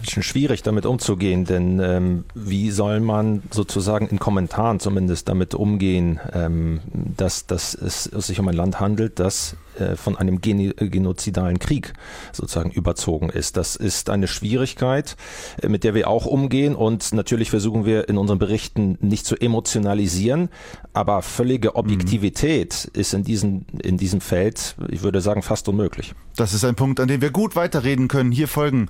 [0.00, 6.20] Bisschen schwierig damit umzugehen, denn ähm, wie soll man sozusagen in Kommentaren zumindest damit umgehen,
[6.32, 6.80] ähm,
[7.16, 9.56] dass, dass es sich um ein Land handelt, das
[9.96, 11.92] von einem genozidalen Krieg
[12.32, 13.56] sozusagen überzogen ist.
[13.56, 15.16] Das ist eine Schwierigkeit,
[15.62, 19.36] äh, mit der wir auch umgehen und natürlich versuchen wir in unseren Berichten nicht zu
[19.36, 20.48] emotionalisieren,
[20.92, 23.00] aber völlige Objektivität mhm.
[23.00, 26.14] ist in diesem, in diesem Feld, ich würde sagen, fast unmöglich.
[26.36, 28.32] Das ist ein Punkt, an dem wir gut weiterreden können.
[28.32, 28.88] Hier folgen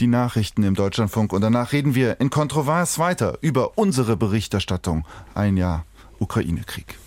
[0.00, 5.04] die Nachrichten im Deutschlandfunk und danach reden wir in Kontrovers weiter über unsere Berichterstattung.
[5.34, 5.84] Ein Jahr
[6.18, 7.01] Ukraine-Krieg.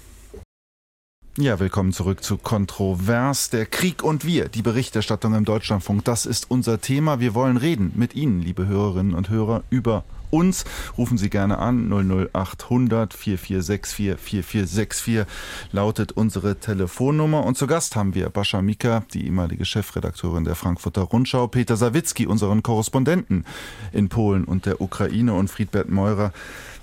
[1.38, 6.06] Ja, willkommen zurück zu Kontrovers, der Krieg und wir, die Berichterstattung im Deutschlandfunk.
[6.06, 7.20] Das ist unser Thema.
[7.20, 10.64] Wir wollen reden mit Ihnen, liebe Hörerinnen und Hörer, über uns.
[10.98, 15.26] Rufen Sie gerne an 00800 4464 4464
[15.74, 17.46] lautet unsere Telefonnummer.
[17.46, 22.28] Und zu Gast haben wir Bascha Mika, die ehemalige Chefredakteurin der Frankfurter Rundschau, Peter Sawicki,
[22.28, 23.46] unseren Korrespondenten
[23.92, 26.32] in Polen und der Ukraine und Friedbert Meurer,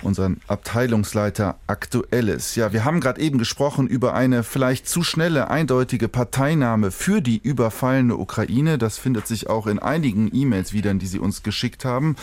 [0.03, 2.55] unseren Abteilungsleiter Aktuelles.
[2.55, 7.39] Ja, wir haben gerade eben gesprochen über eine vielleicht zu schnelle, eindeutige Parteinahme für die
[7.39, 8.79] überfallene Ukraine.
[8.79, 12.17] Das findet sich auch in einigen E-Mails wieder, die Sie uns geschickt haben.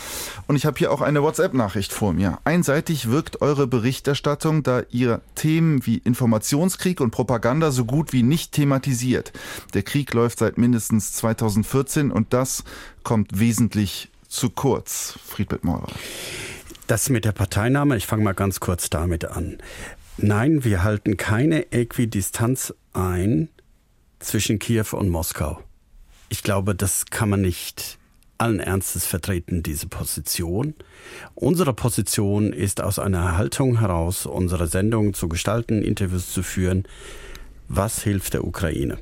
[0.46, 2.38] Und ich habe hier auch eine WhatsApp-Nachricht vor mir.
[2.44, 8.52] Einseitig wirkt eure Berichterstattung, da ihr Themen wie Informationskrieg und Propaganda so gut wie nicht
[8.52, 9.32] thematisiert.
[9.74, 12.64] Der Krieg läuft seit mindestens 2014 und das
[13.02, 15.18] kommt wesentlich zu kurz.
[15.26, 15.88] Friedbert Meurer.
[16.90, 19.58] Das mit der Parteinahme, ich fange mal ganz kurz damit an.
[20.16, 23.48] Nein, wir halten keine Äquidistanz ein
[24.18, 25.62] zwischen Kiew und Moskau.
[26.30, 27.96] Ich glaube, das kann man nicht
[28.38, 30.74] allen Ernstes vertreten, diese Position.
[31.36, 36.88] Unsere Position ist aus einer Haltung heraus, unsere Sendung zu gestalten, Interviews zu führen.
[37.68, 38.98] Was hilft der Ukraine?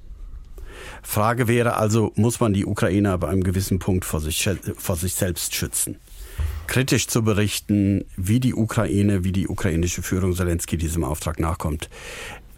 [1.03, 4.46] Frage wäre also, muss man die Ukraine bei einem gewissen Punkt vor sich,
[4.77, 5.96] vor sich selbst schützen?
[6.68, 11.90] Kritisch zu berichten, wie die Ukraine, wie die ukrainische Führung Zelensky diesem Auftrag nachkommt,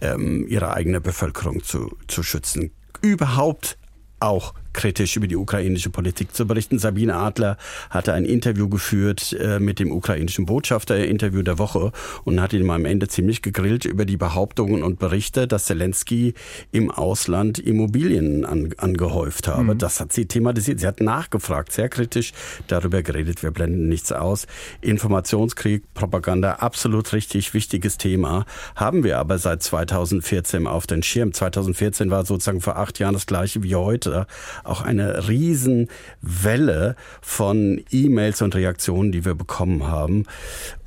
[0.03, 2.73] ähm, ihre eigene Bevölkerung zu, zu schützen.
[3.01, 3.79] Überhaupt
[4.19, 6.79] auch kritisch über die ukrainische Politik zu berichten.
[6.79, 7.57] Sabine Adler
[7.91, 11.93] hatte ein Interview geführt äh, mit dem ukrainischen Botschafter, Interview der Woche,
[12.25, 16.35] und hat ihn am Ende ziemlich gegrillt über die Behauptungen und Berichte, dass Zelensky
[16.73, 19.75] im Ausland Immobilien an, angehäuft habe.
[19.75, 19.79] Mhm.
[19.79, 20.81] Das hat sie thematisiert.
[20.81, 22.33] Sie hat nachgefragt, sehr kritisch
[22.69, 23.43] darüber geredet.
[23.43, 24.47] Wir blenden nichts aus.
[24.81, 28.45] Informationskrieg, Propaganda, absolut richtig wichtiges Thema.
[28.77, 31.33] Haben wir aber seit 2014 auf den Schirm.
[31.33, 34.27] 2014 war sozusagen vor acht Jahren das gleiche wie heute
[34.65, 40.25] auch eine Riesenwelle von E-Mails und Reaktionen, die wir bekommen haben.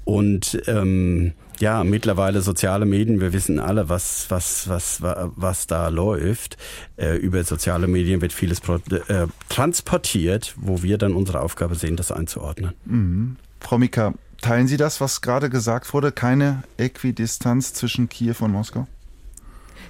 [0.05, 6.57] Und ähm, ja, mittlerweile soziale Medien, wir wissen alle, was, was, was, was da läuft.
[6.97, 8.59] Äh, über soziale Medien wird vieles
[9.07, 12.73] äh, transportiert, wo wir dann unsere Aufgabe sehen, das einzuordnen.
[12.85, 13.37] Mhm.
[13.59, 16.11] Frau Mika, teilen Sie das, was gerade gesagt wurde?
[16.11, 18.87] Keine Äquidistanz zwischen Kiew und Moskau?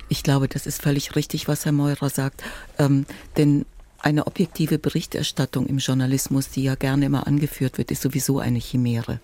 [0.10, 2.44] Ich glaube, das ist völlig richtig, was Herr Meurer sagt.
[2.78, 3.06] Ähm,
[3.38, 3.66] denn
[4.04, 9.20] eine objektive Berichterstattung im Journalismus, die ja gerne immer angeführt wird, ist sowieso eine Chimäre.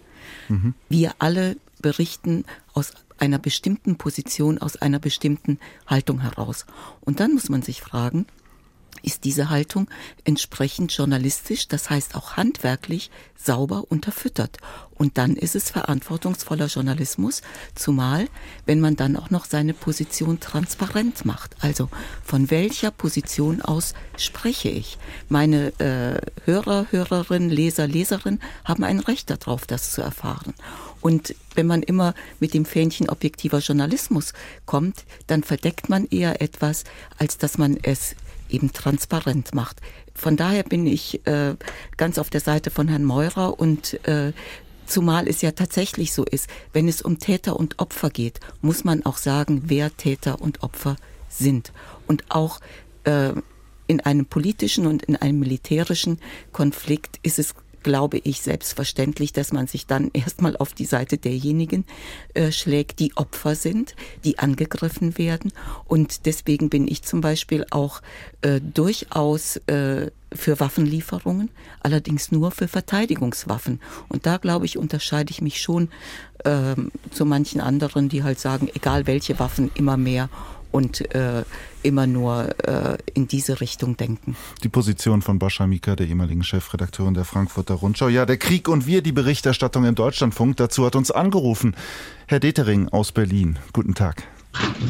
[0.47, 0.73] Mhm.
[0.87, 6.65] Wir alle berichten aus einer bestimmten Position, aus einer bestimmten Haltung heraus.
[7.01, 8.25] Und dann muss man sich fragen,
[9.01, 9.89] ist diese Haltung
[10.23, 14.57] entsprechend journalistisch, das heißt auch handwerklich sauber unterfüttert.
[14.95, 17.41] Und dann ist es verantwortungsvoller Journalismus,
[17.73, 18.27] zumal
[18.65, 21.55] wenn man dann auch noch seine Position transparent macht.
[21.61, 21.89] Also
[22.23, 24.97] von welcher Position aus spreche ich?
[25.29, 30.53] Meine äh, Hörer, Hörerinnen, Leser, Leserinnen haben ein Recht darauf, das zu erfahren.
[31.01, 34.33] Und wenn man immer mit dem Fähnchen objektiver Journalismus
[34.65, 36.83] kommt, dann verdeckt man eher etwas,
[37.17, 38.15] als dass man es
[38.49, 39.81] eben transparent macht.
[40.13, 41.55] Von daher bin ich äh,
[41.97, 44.33] ganz auf der Seite von Herrn Meurer und äh,
[44.89, 49.05] Zumal es ja tatsächlich so ist, wenn es um Täter und Opfer geht, muss man
[49.05, 50.95] auch sagen, wer Täter und Opfer
[51.29, 51.71] sind.
[52.07, 52.59] Und auch
[53.03, 53.33] äh,
[53.85, 56.17] in einem politischen und in einem militärischen
[56.53, 61.85] Konflikt ist es glaube ich, selbstverständlich, dass man sich dann erstmal auf die Seite derjenigen
[62.33, 65.51] äh, schlägt, die Opfer sind, die angegriffen werden.
[65.85, 68.01] Und deswegen bin ich zum Beispiel auch
[68.41, 71.49] äh, durchaus äh, für Waffenlieferungen,
[71.81, 73.79] allerdings nur für Verteidigungswaffen.
[74.09, 75.89] Und da, glaube ich, unterscheide ich mich schon
[76.45, 80.29] ähm, zu manchen anderen, die halt sagen, egal welche Waffen, immer mehr
[80.71, 81.43] und äh,
[81.83, 84.35] immer nur äh, in diese Richtung denken.
[84.63, 88.09] Die Position von Bascha Mika, der ehemaligen Chefredakteurin der Frankfurter Rundschau.
[88.09, 90.57] Ja, der Krieg und wir, die Berichterstattung im Deutschlandfunk.
[90.57, 91.75] Dazu hat uns angerufen
[92.27, 93.57] Herr Detering aus Berlin.
[93.73, 94.23] Guten Tag.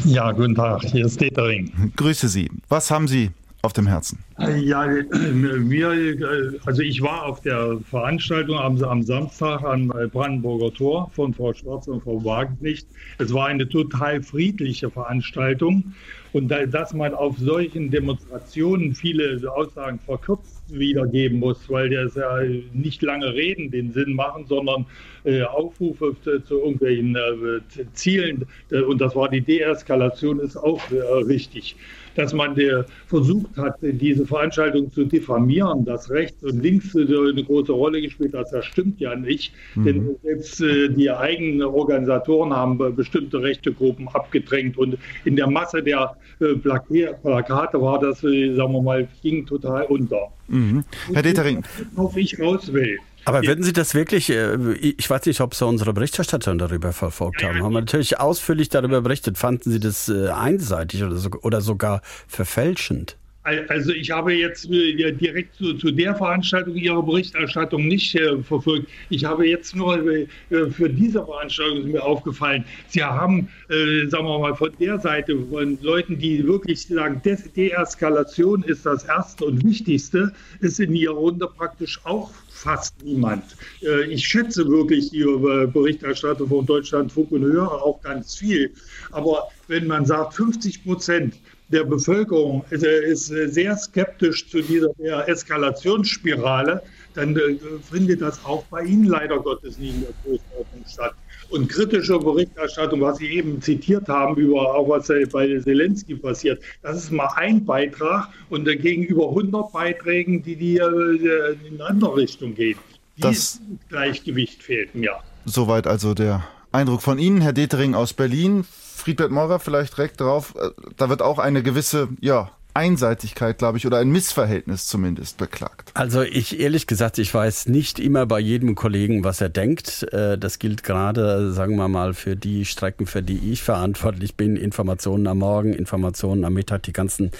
[0.04, 0.82] Ja, guten Tag.
[0.84, 1.92] Hier ist Detering.
[1.96, 2.50] Grüße Sie.
[2.68, 3.30] Was haben Sie
[3.62, 4.18] auf dem Herzen?
[4.62, 11.34] Ja, wir, also ich war auf der Veranstaltung am, am Samstag am Brandenburger Tor von
[11.34, 12.86] Frau Schwarz und Frau Wagenknecht.
[13.18, 15.92] Es war eine total friedliche Veranstaltung.
[16.32, 22.38] Und dass man auf solchen Demonstrationen viele Aussagen verkürzt wiedergeben muss, weil das ja
[22.72, 24.86] nicht lange Reden den Sinn machen, sondern
[25.24, 28.46] äh, Aufrufe zu, zu irgendwelchen äh, Zielen.
[28.70, 31.74] Und das war die Deeskalation, ist auch äh, richtig
[32.20, 37.72] dass man der versucht hat, diese Veranstaltung zu diffamieren, dass rechts und links eine große
[37.72, 39.52] Rolle gespielt hat, das stimmt ja nicht.
[39.74, 39.84] Mhm.
[39.84, 45.82] Denn selbst äh, die eigenen Organisatoren haben bestimmte rechte Gruppen abgedrängt und in der Masse
[45.82, 50.28] der äh, Plakate war das, äh, sagen wir mal, ging total unter.
[50.48, 50.84] Mhm.
[51.12, 51.62] Herr Detering.
[51.94, 52.98] Worauf ich raus will.
[53.24, 57.42] Aber würden Sie das wirklich, äh, ich weiß nicht, ob Sie unsere Berichterstattung darüber verfolgt
[57.42, 59.38] haben, haben wir natürlich ausführlich darüber berichtet.
[59.38, 63.16] Fanden Sie das äh, einseitig oder sogar verfälschend?
[63.42, 68.88] Also ich habe jetzt äh, direkt zu, zu, der Veranstaltung Ihre Berichterstattung nicht äh, verfolgt.
[69.08, 70.26] Ich habe jetzt nur äh,
[70.70, 72.66] für diese Veranstaltung mir aufgefallen.
[72.88, 77.50] Sie haben, äh, sagen wir mal, von der Seite von Leuten, die wirklich sagen, Des
[77.54, 82.30] Deeskalation ist das Erste und Wichtigste, ist in Ihrer Runde praktisch auch
[82.60, 83.44] fast niemand.
[83.82, 88.72] Äh, ich schätze wirklich die Berichterstattung von Deutschlandfunk und höre auch ganz viel.
[89.12, 91.34] Aber wenn man sagt, 50 Prozent
[91.68, 94.92] der Bevölkerung ist sehr skeptisch zu dieser
[95.28, 96.82] Eskalationsspirale,
[97.14, 97.58] dann äh,
[97.90, 101.14] findet das auch bei Ihnen leider Gottes nie in der Größenordnung statt.
[101.50, 106.96] Und kritische Berichterstattung, was Sie eben zitiert haben, über auch was bei Zelensky passiert, das
[106.96, 112.54] ist mal ein Beitrag und gegenüber 100 Beiträgen, die, die äh, in eine andere Richtung
[112.54, 112.78] gehen.
[113.18, 115.16] Das Gleichgewicht fehlt mir.
[115.44, 118.64] Soweit also der Eindruck von Ihnen, Herr Detering aus Berlin.
[118.64, 120.54] Friedbert Maurer vielleicht direkt drauf.
[120.56, 125.90] Äh, da wird auch eine gewisse, ja, Einseitigkeit, glaube ich, oder ein Missverhältnis zumindest beklagt.
[125.94, 130.06] Also ich ehrlich gesagt, ich weiß nicht immer bei jedem Kollegen, was er denkt.
[130.12, 134.56] Äh, das gilt gerade, sagen wir mal, für die Strecken, für die ich verantwortlich bin.
[134.56, 137.32] Informationen am Morgen, Informationen am Mittag, die ganzen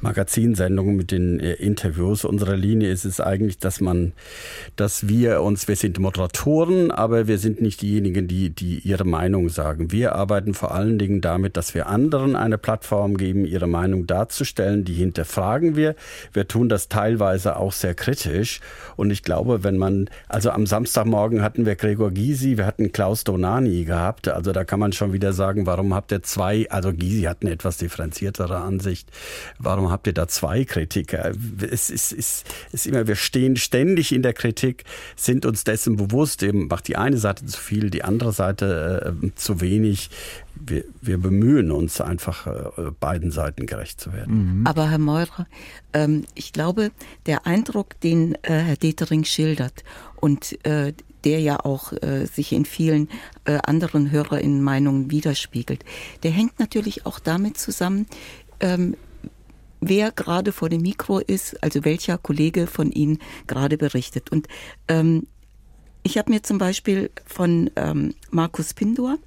[0.00, 2.24] Magazinsendungen mit den äh, Interviews.
[2.24, 4.12] Unsere Linie ist es eigentlich, dass man,
[4.74, 9.48] dass wir uns, wir sind Moderatoren, aber wir sind nicht diejenigen, die, die ihre Meinung
[9.48, 9.92] sagen.
[9.92, 14.71] Wir arbeiten vor allen Dingen damit, dass wir anderen eine Plattform geben, ihre Meinung darzustellen
[14.72, 15.94] Stellen, die hinterfragen wir.
[16.32, 18.60] Wir tun das teilweise auch sehr kritisch.
[18.96, 23.24] Und ich glaube, wenn man, also am Samstagmorgen hatten wir Gregor Gysi, wir hatten Klaus
[23.24, 24.28] Donani gehabt.
[24.28, 27.52] Also da kann man schon wieder sagen, warum habt ihr zwei, also Gysi hat eine
[27.52, 29.08] etwas differenziertere Ansicht.
[29.58, 31.32] Warum habt ihr da zwei Kritiker?
[31.70, 34.84] Es ist, ist, ist immer, wir stehen ständig in der Kritik,
[35.16, 39.30] sind uns dessen bewusst, eben macht die eine Seite zu viel, die andere Seite äh,
[39.34, 40.10] zu wenig
[40.66, 44.60] wir, wir bemühen uns einfach, äh, beiden Seiten gerecht zu werden.
[44.60, 44.66] Mhm.
[44.66, 45.46] Aber Herr Meurer,
[45.92, 46.90] ähm, ich glaube,
[47.26, 49.84] der Eindruck, den äh, Herr Detering schildert
[50.20, 50.92] und äh,
[51.24, 53.08] der ja auch äh, sich in vielen
[53.44, 55.84] äh, anderen HörerInnen-Meinungen widerspiegelt,
[56.22, 58.06] der hängt natürlich auch damit zusammen,
[58.60, 58.96] ähm,
[59.80, 64.30] wer gerade vor dem Mikro ist, also welcher Kollege von Ihnen gerade berichtet.
[64.30, 64.48] Und
[64.88, 65.26] ähm,
[66.02, 69.18] ich habe mir zum Beispiel von ähm, Markus Pindor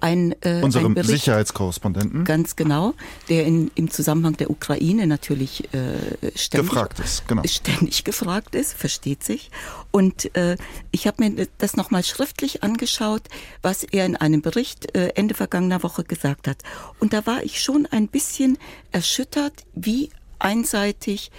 [0.00, 2.24] ein, äh, unserem ein Bericht, Sicherheitskorrespondenten.
[2.24, 2.94] Ganz genau,
[3.28, 5.96] der in, im Zusammenhang der Ukraine natürlich äh,
[6.34, 7.42] ständig, gefragt ist, genau.
[7.46, 9.50] ständig gefragt ist, versteht sich.
[9.90, 10.56] Und äh,
[10.90, 13.22] ich habe mir das nochmal schriftlich angeschaut,
[13.62, 16.58] was er in einem Bericht äh, Ende vergangener Woche gesagt hat.
[17.00, 18.58] Und da war ich schon ein bisschen
[18.92, 21.30] erschüttert, wie einseitig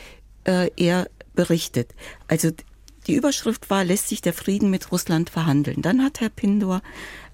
[0.46, 1.94] äh, er berichtet.
[2.28, 2.52] Also
[3.08, 5.82] die Überschrift war, lässt sich der Frieden mit Russland verhandeln.
[5.82, 6.82] Dann hat Herr Pindor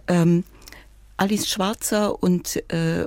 [0.08, 0.44] ähm,
[1.22, 3.06] Alice Schwarzer und, äh,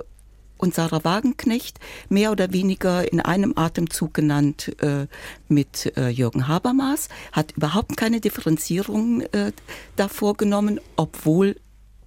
[0.57, 5.09] und Sarah Wagenknecht mehr oder weniger in einem Atemzug genannt äh,
[5.49, 9.51] mit äh, Jürgen Habermas, hat überhaupt keine Differenzierung äh,
[9.97, 11.57] da vorgenommen, obwohl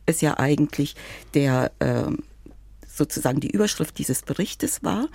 [0.05, 0.95] es ja eigentlich
[1.33, 2.03] der äh,
[2.87, 5.09] sozusagen die Überschrift dieses Berichtes war.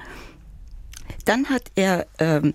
[1.25, 2.53] Dann hat er ähm,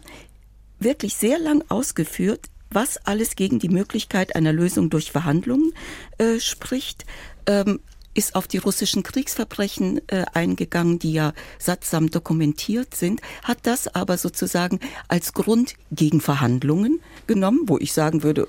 [0.78, 5.74] wirklich sehr lang ausgeführt, was alles gegen die Möglichkeit einer Lösung durch Verhandlungen
[6.20, 7.04] äh, spricht.
[7.48, 7.80] Ähm,
[8.18, 14.18] ist auf die russischen Kriegsverbrechen äh, eingegangen, die ja sattsam dokumentiert sind, hat das aber
[14.18, 18.48] sozusagen als Grund gegen Verhandlungen genommen, wo ich sagen würde,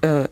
[0.00, 0.28] äh,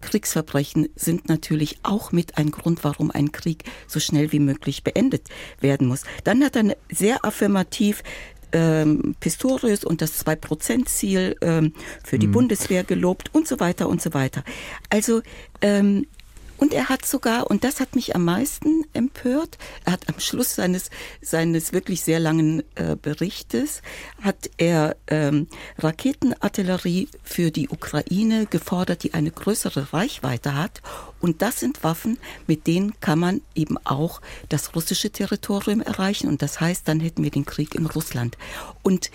[0.00, 5.28] Kriegsverbrechen sind natürlich auch mit ein Grund, warum ein Krieg so schnell wie möglich beendet
[5.60, 6.02] werden muss.
[6.24, 8.02] Dann hat er sehr affirmativ
[8.50, 12.32] ähm, Pistorius und das Zwei-Prozent-Ziel ähm, für die mhm.
[12.32, 14.42] Bundeswehr gelobt und so weiter und so weiter.
[14.90, 15.22] Also
[15.60, 16.06] ähm,
[16.62, 20.54] und er hat sogar, und das hat mich am meisten empört, er hat am Schluss
[20.54, 23.82] seines, seines wirklich sehr langen äh, Berichtes,
[24.20, 25.48] hat er ähm,
[25.78, 30.82] Raketenartillerie für die Ukraine gefordert, die eine größere Reichweite hat.
[31.20, 36.28] Und das sind Waffen, mit denen kann man eben auch das russische Territorium erreichen.
[36.28, 38.38] Und das heißt, dann hätten wir den Krieg in Russland.
[38.82, 39.10] Und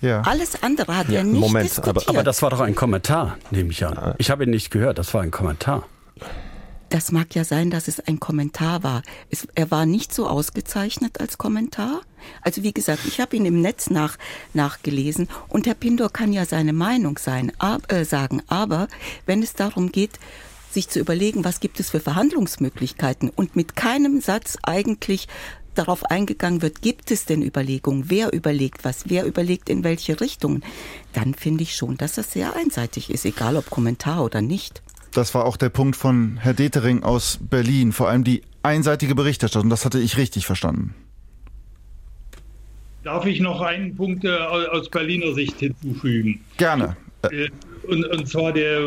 [0.00, 0.20] ja.
[0.20, 1.96] Alles andere hat ja, er nicht Moment, diskutiert.
[1.96, 4.14] Aber, aber das war doch ein Kommentar, nehme ich an.
[4.18, 5.88] Ich habe ihn nicht gehört, das war ein Kommentar.
[6.88, 9.02] Das mag ja sein, dass es ein Kommentar war.
[9.28, 12.02] Es, er war nicht so ausgezeichnet als Kommentar.
[12.42, 14.16] Also wie gesagt, ich habe ihn im Netz nach,
[14.54, 18.42] nachgelesen und Herr Pindor kann ja seine Meinung sein, ab, äh, sagen.
[18.46, 18.86] Aber
[19.26, 20.20] wenn es darum geht,
[20.70, 25.26] sich zu überlegen, was gibt es für Verhandlungsmöglichkeiten und mit keinem Satz eigentlich
[25.74, 30.62] darauf eingegangen wird, gibt es denn Überlegungen, wer überlegt was, wer überlegt in welche Richtung,
[31.12, 34.82] dann finde ich schon, dass das sehr einseitig ist, egal ob Kommentar oder nicht.
[35.16, 39.70] Das war auch der Punkt von Herr Detering aus Berlin, vor allem die einseitige Berichterstattung.
[39.70, 40.94] Das hatte ich richtig verstanden.
[43.02, 46.40] Darf ich noch einen Punkt äh, aus Berliner Sicht hinzufügen?
[46.58, 46.98] Gerne.
[47.88, 48.80] Und, und zwar der,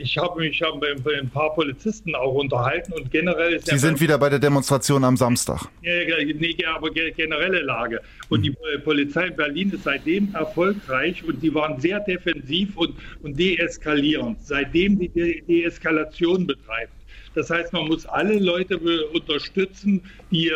[0.00, 4.00] ich habe mich hab mit ein paar Polizisten auch unterhalten und generell ist Sie sind
[4.00, 5.68] wieder bei der Demonstration am Samstag.
[5.82, 5.92] Ja,
[6.34, 8.00] nee, aber generelle Lage.
[8.28, 13.38] Und die Polizei in Berlin ist seitdem erfolgreich und die waren sehr defensiv und, und
[13.38, 16.92] deeskalierend, seitdem die Deeskalation betreibt.
[17.34, 18.78] Das heißt, man muss alle Leute
[19.12, 20.52] unterstützen, die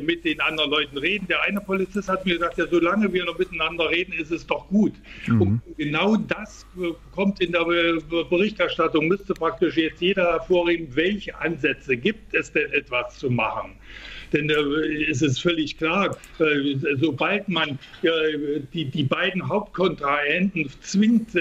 [0.00, 1.26] mit den anderen Leuten reden.
[1.28, 4.68] Der eine Polizist hat mir gesagt, ja, solange wir noch miteinander reden, ist es doch
[4.68, 4.92] gut.
[5.26, 5.42] Mhm.
[5.42, 6.66] Und genau das
[7.10, 13.18] kommt in der Berichterstattung, müsste praktisch jetzt jeder hervorheben, welche Ansätze gibt es denn etwas
[13.18, 13.76] zu machen.
[14.32, 21.34] Denn äh, es ist völlig klar, äh, sobald man äh, die, die beiden Hauptkontrahenten zwingt,
[21.34, 21.40] äh,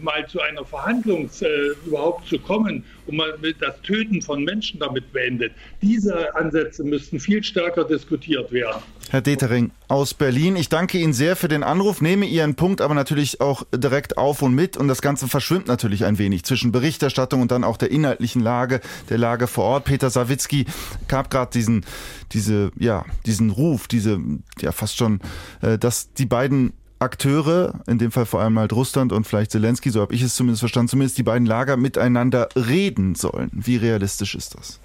[0.00, 5.12] mal zu einer Verhandlung äh, überhaupt zu kommen und man das Töten von Menschen damit
[5.12, 8.82] beendet, diese Ansätze müssten viel stärker diskutiert werden.
[9.10, 12.92] Herr Detering aus Berlin, ich danke Ihnen sehr für den Anruf, nehme Ihren Punkt aber
[12.92, 17.40] natürlich auch direkt auf und mit und das Ganze verschwimmt natürlich ein wenig zwischen Berichterstattung
[17.40, 19.84] und dann auch der inhaltlichen Lage, der Lage vor Ort.
[19.86, 20.66] Peter Sawicki
[21.08, 21.86] gab gerade diesen,
[22.32, 24.20] diese, ja, diesen Ruf, diese,
[24.60, 25.20] ja, fast schon,
[25.62, 29.88] äh, dass die beiden Akteure, in dem Fall vor allem halt Russland und vielleicht Zelensky,
[29.88, 33.50] so habe ich es zumindest verstanden, zumindest die beiden Lager miteinander reden sollen.
[33.54, 34.80] Wie realistisch ist das?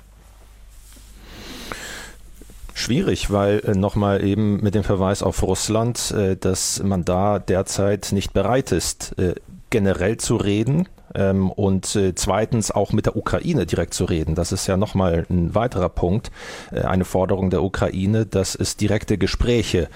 [2.83, 8.11] Schwierig, weil äh, nochmal eben mit dem Verweis auf Russland, äh, dass man da derzeit
[8.11, 9.35] nicht bereit ist, äh,
[9.69, 14.35] generell zu reden ähm, und äh, zweitens auch mit der Ukraine direkt zu reden.
[14.35, 16.29] Das ist ja nochmal ein weiterer Punkt,
[16.73, 19.87] äh, eine Forderung der Ukraine, dass es direkte Gespräche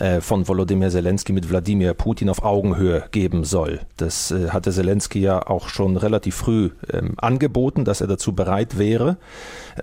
[0.00, 3.78] äh, von Volodymyr Zelensky mit Wladimir Putin auf Augenhöhe geben soll.
[3.96, 8.76] Das äh, hatte Zelensky ja auch schon relativ früh ähm, angeboten, dass er dazu bereit
[8.76, 9.18] wäre.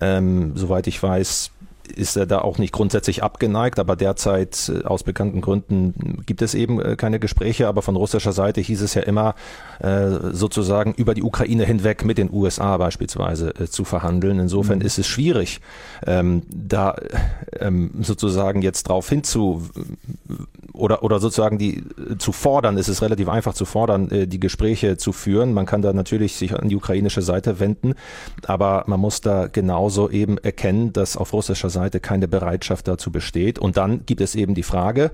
[0.01, 1.51] Ähm, soweit ich weiß,
[1.91, 6.53] ist er da auch nicht grundsätzlich abgeneigt, aber derzeit äh, aus bekannten Gründen gibt es
[6.53, 7.67] eben äh, keine Gespräche.
[7.67, 9.35] Aber von russischer Seite hieß es ja immer,
[9.79, 14.39] äh, sozusagen über die Ukraine hinweg mit den USA beispielsweise zu verhandeln.
[14.39, 14.85] Insofern mhm.
[14.85, 15.61] ist es schwierig,
[16.05, 16.95] ähm, da
[17.59, 19.63] ähm, sozusagen jetzt drauf hinzu
[20.73, 21.83] oder, oder sozusagen die
[22.17, 22.77] zu fordern.
[22.77, 25.53] Es ist relativ einfach zu fordern, die Gespräche zu führen.
[25.53, 27.93] Man kann da natürlich sich an die ukrainische Seite wenden,
[28.45, 33.59] aber man muss da genauso eben erkennen, dass auf russischer Seite keine Bereitschaft dazu besteht.
[33.59, 35.11] Und dann gibt es eben die Frage,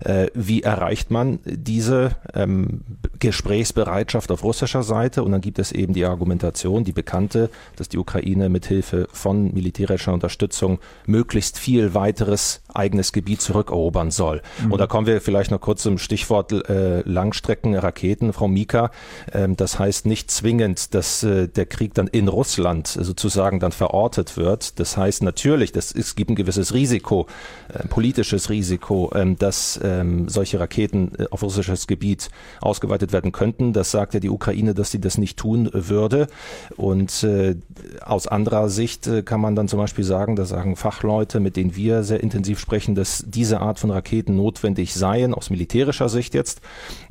[0.00, 2.80] äh, wie erreicht man diese ähm,
[3.18, 5.22] Gesprächsbereitschaft auf russischer Seite?
[5.22, 9.52] Und dann gibt es eben die Argumentation, die bekannte, dass die Ukraine mit Hilfe von
[9.54, 14.42] militärischer Unterstützung möglichst viel weiteres eigenes Gebiet zurückerobern soll.
[14.64, 14.72] Mhm.
[14.72, 18.90] Und da kommen wir vielleicht noch kurz zum Stichwort äh, Langstreckenraketen, Frau Mika.
[19.32, 24.36] Ähm, das heißt nicht zwingend, dass äh, der Krieg dann in Russland sozusagen dann verortet
[24.36, 24.78] wird.
[24.78, 27.26] Das heißt natürlich, dass es gibt ein gewisses Risiko,
[27.72, 33.72] äh, politisches Risiko, ähm, dass ähm, solche Raketen äh, auf russisches Gebiet ausgeweitet werden könnten.
[33.72, 36.28] Das sagt ja die Ukraine, dass sie das nicht tun würde.
[36.76, 37.56] Und äh,
[38.02, 41.76] aus anderer Sicht äh, kann man dann zum Beispiel sagen, da sagen Fachleute, mit denen
[41.76, 46.60] wir sehr intensiv sprechen, dass diese Art von Raketen notwendig seien, aus militärischer Sicht jetzt,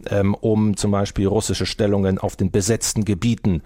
[0.09, 3.61] ähm, um zum Beispiel russische Stellungen auf den besetzten Gebieten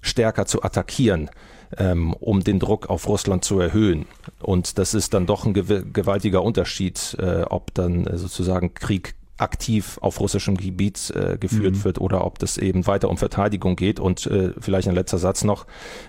[0.00, 1.30] stärker zu attackieren
[1.76, 4.06] ähm, um den Druck auf Russland zu erhöhen.
[4.40, 9.98] Und das ist dann doch ein gewaltiger Unterschied, äh, ob dann äh, sozusagen Krieg aktiv
[10.00, 11.84] auf russischem Gebiet äh, geführt mhm.
[11.84, 14.00] wird oder ob das eben weiter um Verteidigung geht.
[14.00, 15.66] Und äh, vielleicht ein letzter Satz noch.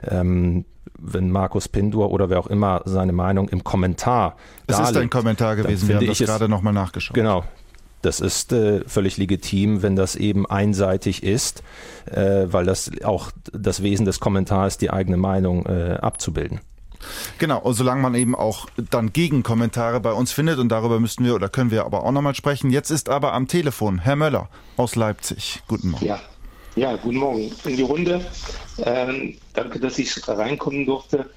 [0.07, 0.65] Ähm,
[0.97, 4.35] wenn Markus Pindur oder wer auch immer seine Meinung im Kommentar.
[4.67, 7.15] Es ist ein Kommentar gewesen, wir haben das gerade nochmal nachgeschaut.
[7.15, 7.43] Genau,
[8.01, 11.63] das ist äh, völlig legitim, wenn das eben einseitig ist,
[12.05, 16.61] äh, weil das auch das Wesen des Kommentars die eigene Meinung äh, abzubilden.
[17.37, 21.49] Genau, solange man eben auch dann Gegenkommentare bei uns findet und darüber müssten wir oder
[21.49, 22.71] können wir aber auch nochmal sprechen.
[22.71, 25.61] Jetzt ist aber am Telefon Herr Möller aus Leipzig.
[25.67, 26.05] Guten Morgen.
[26.05, 26.19] Ja,
[26.75, 28.25] ja guten Morgen in die Runde.
[28.79, 31.29] Ähm, danke, dass ich reinkommen durfte.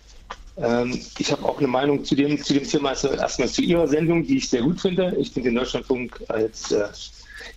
[0.56, 3.88] Ähm, ich habe auch eine Meinung zu dem, zu dem Thema, also erstmal zu Ihrer
[3.88, 5.14] Sendung, die ich sehr gut finde.
[5.18, 6.86] Ich finde den Deutschlandfunk als äh,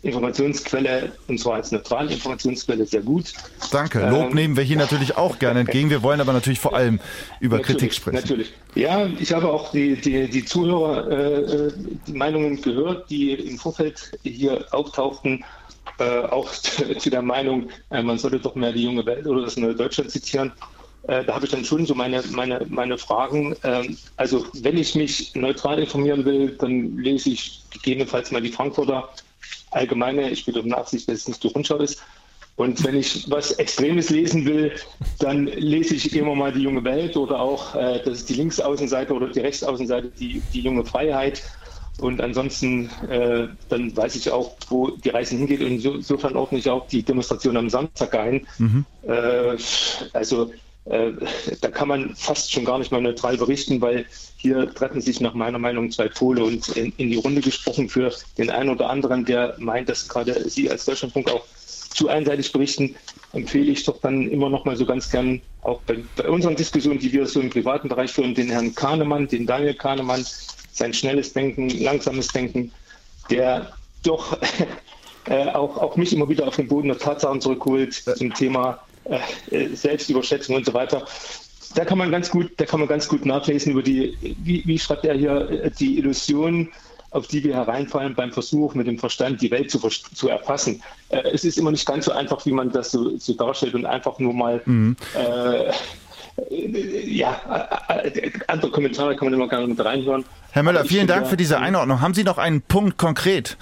[0.03, 3.33] Informationsquelle, und zwar als neutrale Informationsquelle, sehr gut.
[3.71, 4.07] Danke.
[4.09, 5.89] Lob ähm, nehmen wir hier natürlich auch gerne entgegen.
[5.89, 6.99] Wir wollen aber natürlich vor allem
[7.39, 8.15] über Kritik sprechen.
[8.15, 8.53] Natürlich.
[8.75, 11.71] Ja, ich habe auch die, die, die Zuhörer äh,
[12.07, 15.43] die Meinungen gehört, die im Vorfeld hier auftauchten.
[15.99, 16.51] Äh, auch
[16.97, 20.11] zu der Meinung, äh, man sollte doch mehr die junge Welt oder das neue Deutschland
[20.11, 20.51] zitieren.
[21.07, 23.55] Äh, da habe ich dann schon so meine, meine, meine Fragen.
[23.63, 29.09] Ähm, also wenn ich mich neutral informieren will, dann lese ich gegebenenfalls mal die Frankfurter
[29.77, 30.29] Allgemeine.
[30.29, 32.01] Ich bitte um Nachsicht, dass es nicht die Rundschau ist.
[32.57, 34.71] Und wenn ich was Extremes lesen will,
[35.19, 39.13] dann lese ich immer mal die junge Welt oder auch, äh, das ist die Linksaußenseite
[39.13, 41.43] oder die Rechtsaußenseite, die, die junge Freiheit.
[41.99, 45.61] Und ansonsten, äh, dann weiß ich auch, wo die Reise hingeht.
[45.61, 48.47] Und insofern ordne ich auch die Demonstration am Samstag ein.
[48.57, 48.85] Mhm.
[49.07, 49.57] Äh,
[50.13, 50.51] also
[50.89, 51.11] äh,
[51.61, 54.05] da kann man fast schon gar nicht mehr neutral berichten, weil
[54.37, 58.11] hier treffen sich nach meiner Meinung zwei Pole und in, in, die Runde gesprochen für
[58.37, 61.45] den einen oder anderen, der meint, dass gerade Sie als Deutschlandfunk auch
[61.93, 62.95] zu einseitig berichten,
[63.33, 66.99] empfehle ich doch dann immer noch mal so ganz gern auch bei, bei unseren Diskussionen,
[66.99, 70.23] die wir so im privaten Bereich führen, den Herrn Kahnemann, den Daniel Kahnemann,
[70.71, 72.71] sein schnelles Denken, langsames Denken,
[73.31, 73.73] der
[74.03, 74.37] doch
[75.25, 78.79] äh, auch, auch mich immer wieder auf den Boden der Tatsachen zurückholt zum Thema
[79.09, 81.05] äh, Selbstüberschätzung und so weiter.
[81.75, 84.79] Da kann man ganz gut, da kann man ganz gut nachlesen über die, wie, wie
[84.79, 86.69] schreibt er hier, äh, die Illusion,
[87.11, 90.81] auf die wir hereinfallen beim Versuch, mit dem Verstand die Welt zu, zu erfassen.
[91.09, 93.85] Äh, es ist immer nicht ganz so einfach, wie man das so, so darstellt und
[93.85, 94.95] einfach nur mal mhm.
[95.15, 95.71] äh,
[97.05, 97.41] ja,
[98.47, 100.23] andere Kommentare kann man immer gerne mit reinhören.
[100.51, 102.01] Herr Möller, vielen Dank für diese Einordnung.
[102.01, 103.57] Haben Sie noch einen Punkt konkret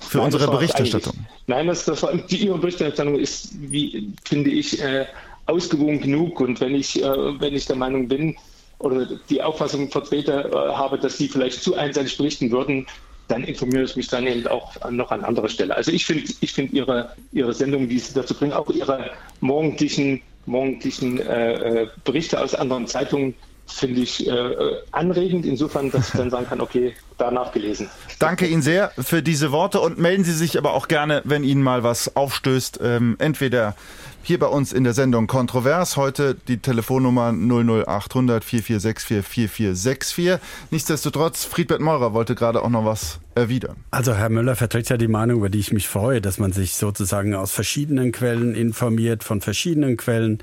[0.00, 1.14] für Nein, unsere Berichterstattung?
[1.46, 5.06] Nein, das, das war, die Ihre Berichterstattung ist, wie finde ich, äh,
[5.46, 6.40] ausgewogen genug.
[6.40, 8.36] Und wenn ich, äh, wenn ich der Meinung bin
[8.78, 12.86] oder die Auffassung vertrete äh, habe, dass Sie vielleicht zu einseitig berichten würden,
[13.28, 15.76] dann informiere ich mich dann eben auch noch an anderer Stelle.
[15.76, 19.10] Also ich finde ich finde Ihre, Ihre Sendung, die Sie dazu bringen, auch Ihre
[19.40, 23.34] morgendlichen, morgendlichen äh, äh Berichte aus anderen Zeitungen,
[23.72, 24.54] finde ich äh,
[24.92, 27.88] anregend, insofern, dass ich dann sagen kann, okay, da nachgelesen.
[28.18, 31.62] Danke Ihnen sehr für diese Worte und melden Sie sich aber auch gerne, wenn Ihnen
[31.62, 32.80] mal was aufstößt.
[32.82, 33.76] Ähm, entweder
[34.22, 35.96] hier bei uns in der Sendung Kontrovers.
[35.96, 40.38] Heute die Telefonnummer 00800 4464 4464.
[40.70, 43.76] Nichtsdestotrotz, Friedbert Meurer wollte gerade auch noch was erwidern.
[43.90, 46.74] Also Herr Müller vertritt ja die Meinung, über die ich mich freue, dass man sich
[46.74, 50.38] sozusagen aus verschiedenen Quellen informiert, von verschiedenen Quellen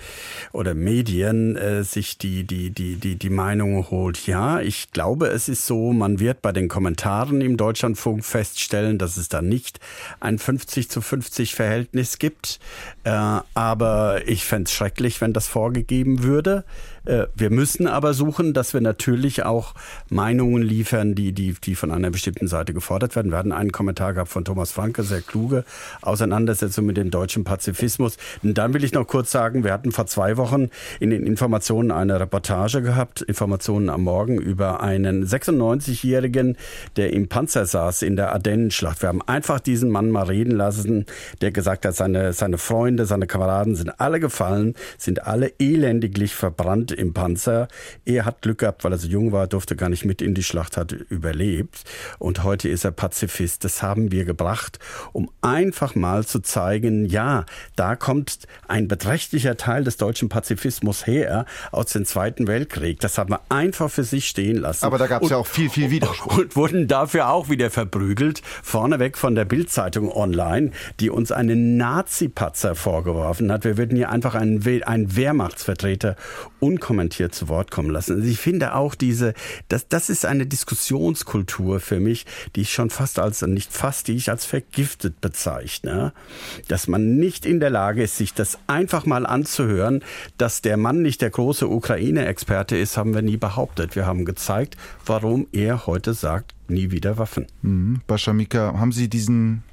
[0.52, 4.28] oder Medien äh, sich die, die, die, die, die Meinung holt.
[4.28, 9.18] Ja, ich glaube, es ist so, man wird bei den Kommentaren im Deutschlandfunk feststellen, dass
[9.18, 9.80] es da nicht
[10.20, 12.60] ein 50 zu 50 Verhältnis gibt.
[13.04, 13.12] Äh,
[13.54, 16.66] aber ich fände es schrecklich, wenn das vorgegeben würde.
[17.08, 19.74] Äh, wir müssen aber suchen, dass wir natürlich auch
[20.10, 23.32] Meinungen liefern, die, die, die von einer bestimmten Seite gefordert werden.
[23.32, 25.64] Wir hatten einen Kommentar gehabt von Thomas Franke, sehr kluge
[26.02, 28.18] Auseinandersetzung mit dem deutschen Pazifismus.
[28.44, 31.92] Und dann will ich noch kurz sagen, wir hatten vor zwei Wochen in den Informationen
[31.92, 36.58] eine Reportage gehabt, Informationen am Morgen über einen 96-Jährigen,
[36.98, 39.02] der im Panzer saß in der Ardennenschlacht.
[39.02, 41.06] Wir haben einfach diesen Mann mal reden lassen,
[41.42, 46.97] der gesagt hat, seine, seine Freunde, seine Kameraden sind alle gefallen, sind alle elendiglich verbrannt
[46.98, 47.68] im Panzer.
[48.06, 50.44] Er hat Glück gehabt, weil er so jung war, durfte gar nicht mit in die
[50.44, 51.84] Schlacht, hat überlebt.
[52.20, 53.64] Und heute ist er Pazifist.
[53.64, 54.80] Das haben wir gebracht,
[55.14, 57.46] um einfach mal zu zeigen, ja,
[57.76, 63.00] da kommt ein beträchtlicher Teil des deutschen Pazifismus her aus dem Zweiten Weltkrieg.
[63.00, 64.86] Das haben wir einfach für sich stehen lassen.
[64.86, 66.38] Aber da gab es ja auch viel, viel Widerspruch.
[66.38, 68.42] Und wurden dafür auch wieder verprügelt.
[68.64, 73.64] Vorneweg von der Bildzeitung online, die uns einen Nazi-Patzer vorgeworfen hat.
[73.64, 76.16] Wir würden hier einfach einen, einen Wehrmachtsvertreter
[76.60, 78.16] unkommentiert zu Wort kommen lassen.
[78.16, 79.34] Also ich finde auch diese,
[79.70, 84.16] das, das ist eine Diskussionskultur für mich, die ich schon fast als, nicht fast, die
[84.16, 86.14] ich als vergiftet bezeichne.
[86.68, 90.04] Dass man nicht in der Lage ist, sich das einfach mal anzuhören,
[90.38, 93.96] dass der Mann nicht der große Ukraine-Experte ist, haben wir nie behauptet.
[93.96, 97.48] Wir haben gezeigt, warum er heute sagt, nie wieder Waffen.
[97.62, 98.02] Mhm.
[98.08, 99.64] Baschamika, haben Sie diesen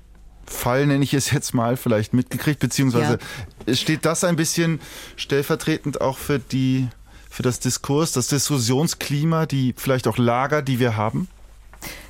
[0.47, 3.19] Fall, nenne ich es jetzt mal, vielleicht mitgekriegt, beziehungsweise
[3.67, 3.75] ja.
[3.75, 4.81] steht das ein bisschen
[5.17, 6.89] stellvertretend auch für die
[7.35, 11.27] für das Diskurs, das Diskussionsklima, die vielleicht auch Lager, die wir haben?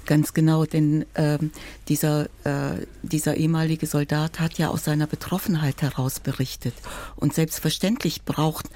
[0.04, 1.50] Ganz genau, denn ähm,
[1.88, 6.74] dieser, äh, dieser ehemalige Soldat hat ja aus seiner Betroffenheit heraus berichtet.
[7.16, 8.68] Und selbstverständlich braucht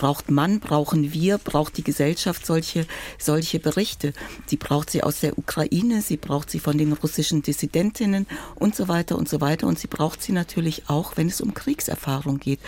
[0.00, 2.86] braucht man, brauchen wir, braucht die Gesellschaft solche,
[3.18, 4.14] solche Berichte.
[4.46, 8.88] Sie braucht sie aus der Ukraine, sie braucht sie von den russischen Dissidentinnen und so
[8.88, 9.66] weiter und so weiter.
[9.66, 12.60] Und sie braucht sie natürlich auch, wenn es um Kriegserfahrung geht.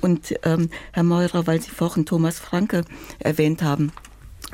[0.00, 2.84] Und ähm, Herr Meurer, weil Sie vorhin Thomas Franke
[3.20, 3.92] erwähnt haben,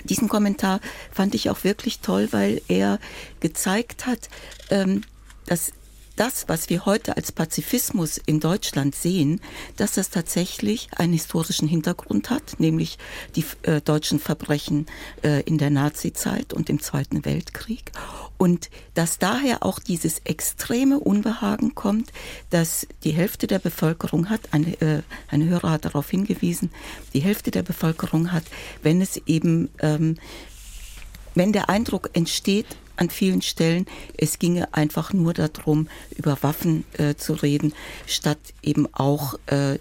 [0.05, 0.81] diesen Kommentar
[1.11, 2.99] fand ich auch wirklich toll, weil er
[3.41, 4.29] gezeigt hat,
[4.69, 5.05] ähm,
[5.47, 5.73] dass
[6.17, 9.41] das, was wir heute als Pazifismus in Deutschland sehen,
[9.77, 12.99] dass das tatsächlich einen historischen Hintergrund hat, nämlich
[13.37, 14.87] die äh, deutschen Verbrechen
[15.23, 17.93] äh, in der Nazizeit und im Zweiten Weltkrieg.
[18.39, 22.13] Und dass daher auch dieses extreme Unbehagen kommt,
[22.51, 26.71] dass die Hälfte der Bevölkerung hat, eine, äh, eine Hörer hat darauf hingewiesen,
[27.15, 28.45] die Hälfte der Bevölkerung hat,
[28.83, 30.17] wenn es eben, ähm,
[31.35, 33.87] wenn der Eindruck entsteht, an vielen Stellen.
[34.17, 37.73] Es ginge einfach nur darum, über Waffen äh, zu reden,
[38.07, 39.79] statt eben auch äh,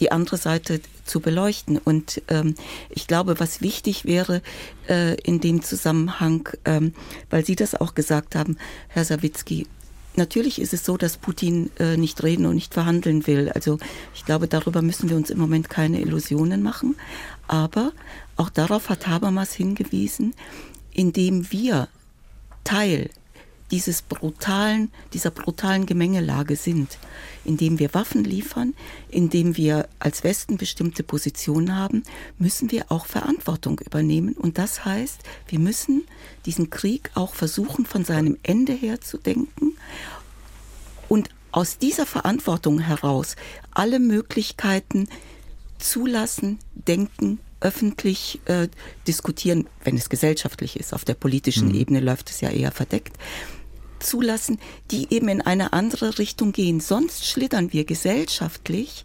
[0.00, 1.78] die andere Seite zu beleuchten.
[1.78, 2.54] Und ähm,
[2.90, 4.42] ich glaube, was wichtig wäre
[4.88, 6.94] äh, in dem Zusammenhang, ähm,
[7.30, 9.66] weil Sie das auch gesagt haben, Herr Sawicki,
[10.18, 13.50] Natürlich ist es so, dass Putin äh, nicht reden und nicht verhandeln will.
[13.54, 13.78] Also
[14.14, 16.96] ich glaube, darüber müssen wir uns im Moment keine Illusionen machen.
[17.48, 17.92] Aber
[18.36, 20.34] auch darauf hat Habermas hingewiesen,
[20.90, 21.88] indem wir
[22.66, 23.10] Teil
[23.70, 26.98] dieses brutalen, dieser brutalen Gemengelage sind,
[27.44, 28.74] indem wir Waffen liefern,
[29.08, 32.02] indem wir als Westen bestimmte Positionen haben,
[32.38, 34.34] müssen wir auch Verantwortung übernehmen.
[34.34, 36.06] Und das heißt, wir müssen
[36.44, 39.76] diesen Krieg auch versuchen, von seinem Ende her zu denken
[41.08, 43.34] und aus dieser Verantwortung heraus
[43.72, 45.08] alle Möglichkeiten
[45.78, 48.68] zulassen, denken, öffentlich äh,
[49.06, 50.92] diskutieren, wenn es gesellschaftlich ist.
[50.92, 51.74] Auf der politischen mhm.
[51.74, 53.16] Ebene läuft es ja eher verdeckt
[53.98, 54.58] zulassen,
[54.90, 56.80] die eben in eine andere Richtung gehen.
[56.80, 59.04] Sonst schlittern wir gesellschaftlich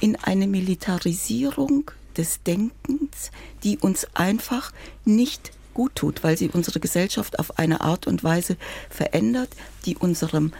[0.00, 3.30] in eine Militarisierung des Denkens,
[3.64, 4.72] die uns einfach
[5.04, 8.56] nicht gut tut, weil sie unsere Gesellschaft auf eine Art und Weise
[8.88, 9.50] verändert,
[9.84, 10.52] die unserem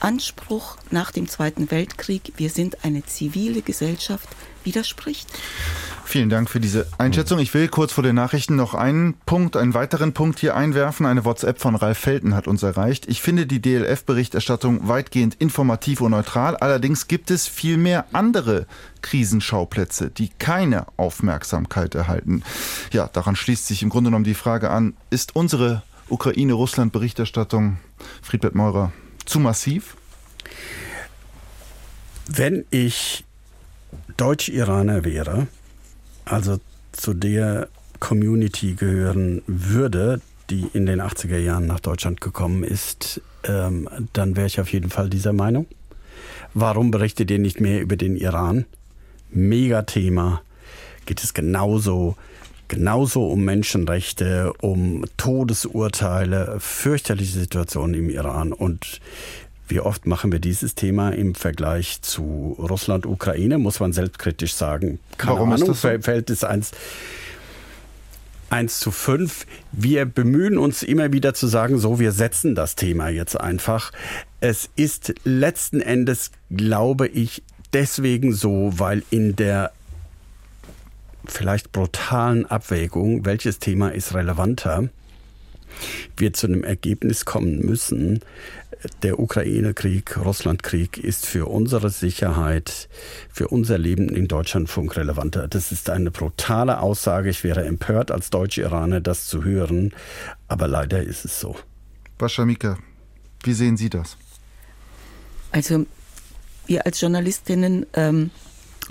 [0.00, 4.28] Anspruch nach dem Zweiten Weltkrieg, wir sind eine zivile Gesellschaft,
[4.64, 5.28] widerspricht.
[6.06, 7.38] Vielen Dank für diese Einschätzung.
[7.38, 11.06] Ich will kurz vor den Nachrichten noch einen Punkt, einen weiteren Punkt hier einwerfen.
[11.06, 13.08] Eine WhatsApp von Ralf Felten hat uns erreicht.
[13.08, 16.56] Ich finde die DLF-Berichterstattung weitgehend informativ und neutral.
[16.56, 18.66] Allerdings gibt es viel mehr andere
[19.00, 22.42] Krisenschauplätze, die keine Aufmerksamkeit erhalten.
[22.92, 27.78] Ja, daran schließt sich im Grunde genommen die Frage an, ist unsere Ukraine-Russland-Berichterstattung,
[28.22, 28.92] Friedbert Meurer,
[29.24, 29.96] zu massiv?
[32.28, 33.24] Wenn ich
[34.16, 35.46] Deutsch-Iraner wäre,
[36.24, 36.58] also
[36.92, 37.68] zu der
[38.00, 44.46] Community gehören würde, die in den 80er Jahren nach Deutschland gekommen ist, ähm, dann wäre
[44.46, 45.66] ich auf jeden Fall dieser Meinung.
[46.52, 48.66] Warum berichtet ihr nicht mehr über den Iran?
[49.30, 50.42] Megathema.
[51.06, 52.16] Geht es genauso,
[52.68, 58.52] genauso um Menschenrechte, um Todesurteile, fürchterliche Situationen im Iran.
[58.52, 59.00] Und
[59.68, 64.98] wie oft machen wir dieses Thema im Vergleich zu Russland, Ukraine, muss man selbstkritisch sagen.
[65.16, 66.02] Keine Warum Ahnung, ist das so?
[66.02, 66.72] fällt es eins
[68.50, 69.46] 1 zu 5.
[69.72, 73.90] Wir bemühen uns immer wieder zu sagen, so, wir setzen das Thema jetzt einfach.
[74.40, 77.42] Es ist letzten Endes, glaube ich,
[77.72, 79.72] deswegen so, weil in der
[81.26, 84.88] vielleicht brutalen Abwägung, welches Thema ist relevanter,
[86.16, 88.20] wir zu einem Ergebnis kommen müssen,
[89.02, 92.88] der Ukraine-Krieg, Russland-Krieg ist für unsere Sicherheit,
[93.30, 95.48] für unser Leben in Deutschlandfunk relevanter.
[95.48, 97.30] Das ist eine brutale Aussage.
[97.30, 99.92] Ich wäre empört als deutsche Iraner, das zu hören.
[100.48, 101.56] Aber leider ist es so.
[102.18, 102.78] Baschamika,
[103.42, 104.16] wie sehen Sie das?
[105.50, 105.86] Also
[106.66, 108.30] wir als Journalistinnen ähm,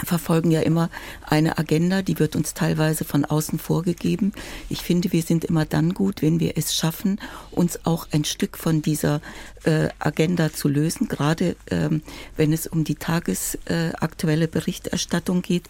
[0.03, 0.89] verfolgen ja immer
[1.23, 4.33] eine Agenda, die wird uns teilweise von außen vorgegeben.
[4.69, 7.19] Ich finde, wir sind immer dann gut, wenn wir es schaffen,
[7.51, 9.21] uns auch ein Stück von dieser
[9.63, 12.01] äh, Agenda zu lösen, gerade ähm,
[12.35, 15.69] wenn es um die tagesaktuelle äh, Berichterstattung geht.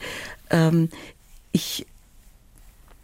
[0.50, 0.90] Ähm,
[1.52, 1.86] ich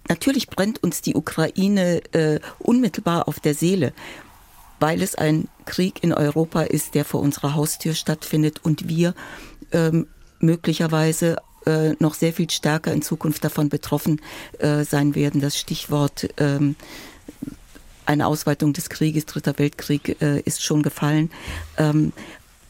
[0.09, 3.93] Natürlich brennt uns die Ukraine äh, unmittelbar auf der Seele,
[4.79, 9.13] weil es ein Krieg in Europa ist, der vor unserer Haustür stattfindet und wir
[9.71, 10.07] ähm,
[10.39, 14.21] möglicherweise äh, noch sehr viel stärker in Zukunft davon betroffen
[14.59, 15.41] äh, sein werden.
[15.41, 16.75] Das Stichwort ähm,
[18.05, 21.29] eine Ausweitung des Krieges, Dritter Weltkrieg, äh, ist schon gefallen.
[21.77, 22.11] Ähm,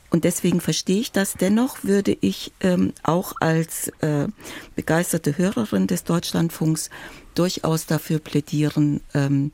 [0.09, 1.33] und deswegen verstehe ich das.
[1.33, 4.27] Dennoch würde ich ähm, auch als äh,
[4.75, 6.89] begeisterte Hörerin des Deutschlandfunks
[7.35, 9.51] durchaus dafür plädieren, ähm,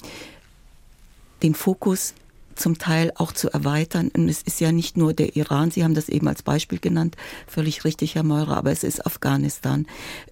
[1.43, 2.13] den Fokus
[2.55, 4.09] zum Teil auch zu erweitern.
[4.15, 7.15] Und es ist ja nicht nur der Iran, Sie haben das eben als Beispiel genannt,
[7.47, 9.85] völlig richtig, Herr Meurer, aber es ist Afghanistan.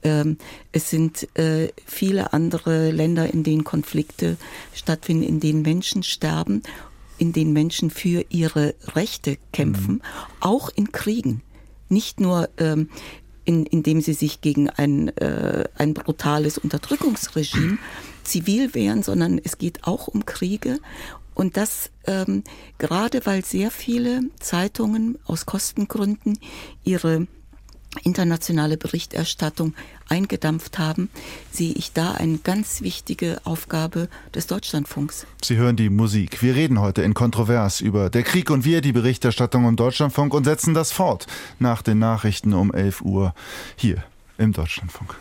[0.04, 0.38] Ähm,
[0.72, 4.38] es sind äh, viele andere Länder, in denen Konflikte
[4.74, 6.64] stattfinden, in denen Menschen sterben,
[7.18, 10.02] in denen Menschen für ihre Rechte kämpfen, mhm.
[10.40, 11.42] auch in Kriegen.
[11.90, 12.90] Nicht nur ähm,
[13.46, 17.78] in, indem sie sich gegen ein, äh, ein brutales Unterdrückungsregime
[18.24, 20.80] zivil wehren, sondern es geht auch um Kriege
[21.34, 22.44] und das ähm,
[22.78, 26.38] gerade weil sehr viele Zeitungen aus Kostengründen
[26.84, 27.28] ihre
[28.02, 29.74] internationale Berichterstattung
[30.10, 31.10] eingedampft haben,
[31.52, 35.28] sehe ich da eine ganz wichtige Aufgabe des Deutschlandfunks.
[35.44, 36.42] Sie hören die Musik.
[36.42, 40.44] Wir reden heute in Kontrovers über der Krieg und wir, die Berichterstattung im Deutschlandfunk und
[40.44, 41.28] setzen das fort
[41.60, 43.34] nach den Nachrichten um 11 Uhr
[43.76, 44.04] hier
[44.38, 45.16] im Deutschlandfunk.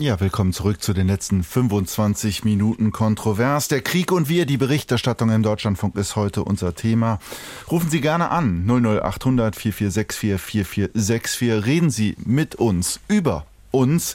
[0.00, 3.68] Ja, willkommen zurück zu den letzten 25 Minuten Kontrovers.
[3.68, 7.18] Der Krieg und wir, die Berichterstattung im Deutschlandfunk ist heute unser Thema.
[7.70, 11.66] Rufen Sie gerne an 00800 4464 4464.
[11.66, 14.14] Reden Sie mit uns über uns.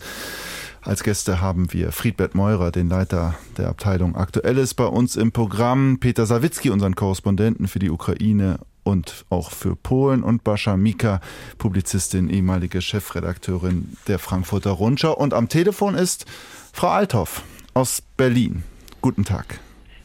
[0.81, 5.99] Als Gäste haben wir Friedbert Meurer, den Leiter der Abteilung Aktuelles bei uns im Programm,
[5.99, 11.19] Peter Sawicki, unseren Korrespondenten für die Ukraine und auch für Polen und Bascha Mika,
[11.57, 15.13] Publizistin, ehemalige Chefredakteurin der Frankfurter Rundschau.
[15.13, 16.25] Und am Telefon ist
[16.71, 17.41] Frau Althoff
[17.73, 18.63] aus Berlin.
[19.01, 19.59] Guten Tag.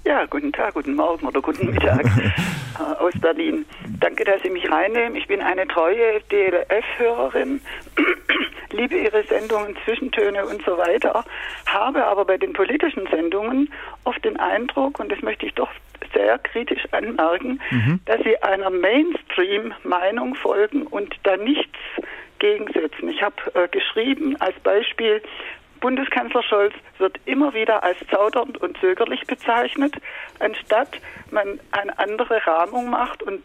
[0.04, 2.04] Ja, guten Tag, guten Morgen oder guten Mittag
[2.78, 3.66] äh, aus Berlin.
[4.00, 5.14] Danke, dass Sie mich reinnehmen.
[5.14, 7.60] Ich bin eine treue DLF-Hörerin,
[8.72, 11.22] liebe Ihre Sendungen, Zwischentöne und so weiter,
[11.66, 13.70] habe aber bei den politischen Sendungen
[14.04, 15.68] oft den Eindruck, und das möchte ich doch
[16.12, 18.00] sehr kritisch anmerken, mhm.
[18.04, 21.78] dass sie einer Mainstream-Meinung folgen und da nichts
[22.38, 23.08] gegensetzen.
[23.08, 25.22] Ich habe äh, geschrieben als Beispiel,
[25.80, 29.94] Bundeskanzler Scholz wird immer wieder als zaudernd und zögerlich bezeichnet,
[30.38, 30.90] anstatt
[31.30, 33.42] man eine andere Rahmung macht und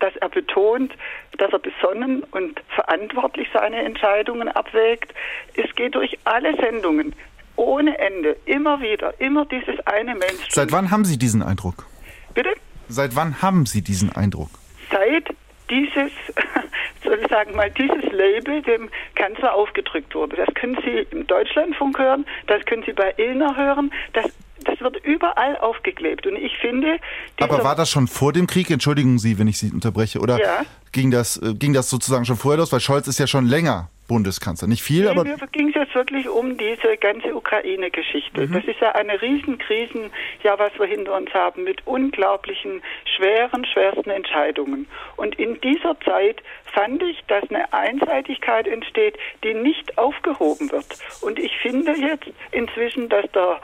[0.00, 0.92] dass er betont,
[1.38, 5.14] dass er besonnen und verantwortlich seine Entscheidungen abwägt.
[5.56, 7.14] Es geht durch alle Sendungen
[7.56, 10.50] ohne Ende, immer wieder, immer dieses eine Mainstream.
[10.50, 11.86] Seit wann haben Sie diesen Eindruck?
[12.34, 12.50] Bitte?
[12.88, 14.50] Seit wann haben Sie diesen Eindruck?
[14.90, 15.34] Seit
[15.70, 16.12] dieses,
[17.04, 20.36] soll ich sagen mal, dieses Label dem Kanzler aufgedrückt wurde.
[20.36, 24.26] Das können Sie im Deutschlandfunk hören, das können Sie bei Ilner hören, das
[24.64, 26.26] das wird überall aufgeklebt.
[26.26, 26.98] Und ich finde.
[27.38, 28.70] Aber war das schon vor dem Krieg?
[28.70, 30.20] Entschuldigen Sie, wenn ich Sie unterbreche.
[30.20, 30.62] Oder ja.
[30.92, 32.72] ging, das, äh, ging das sozusagen schon vorher los?
[32.72, 34.68] Weil Scholz ist ja schon länger Bundeskanzler.
[34.68, 35.24] Nicht viel, nee, aber.
[35.24, 38.46] Mir ging es jetzt wirklich um diese ganze Ukraine-Geschichte.
[38.46, 38.52] Mhm.
[38.52, 40.10] Das ist ja eine Riesenkrisen,
[40.42, 42.82] ja, was wir hinter uns haben, mit unglaublichen,
[43.16, 44.86] schweren, schwersten Entscheidungen.
[45.16, 46.42] Und in dieser Zeit
[46.72, 50.86] fand ich, dass eine Einseitigkeit entsteht, die nicht aufgehoben wird.
[51.20, 53.60] Und ich finde jetzt inzwischen, dass der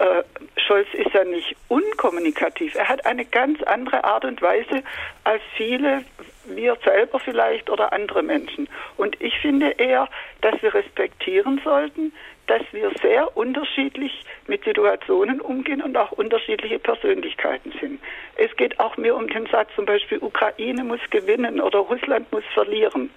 [0.00, 0.22] äh,
[0.56, 2.74] Scholz ist ja nicht unkommunikativ.
[2.74, 4.82] Er hat eine ganz andere Art und Weise
[5.24, 6.04] als viele,
[6.46, 8.68] wir selber vielleicht oder andere Menschen.
[8.96, 10.08] Und ich finde eher,
[10.40, 12.12] dass wir respektieren sollten,
[12.46, 18.00] dass wir sehr unterschiedlich mit Situationen umgehen und auch unterschiedliche Persönlichkeiten sind.
[18.36, 22.44] Es geht auch mehr um den Satz zum Beispiel, Ukraine muss gewinnen oder Russland muss
[22.52, 23.10] verlieren.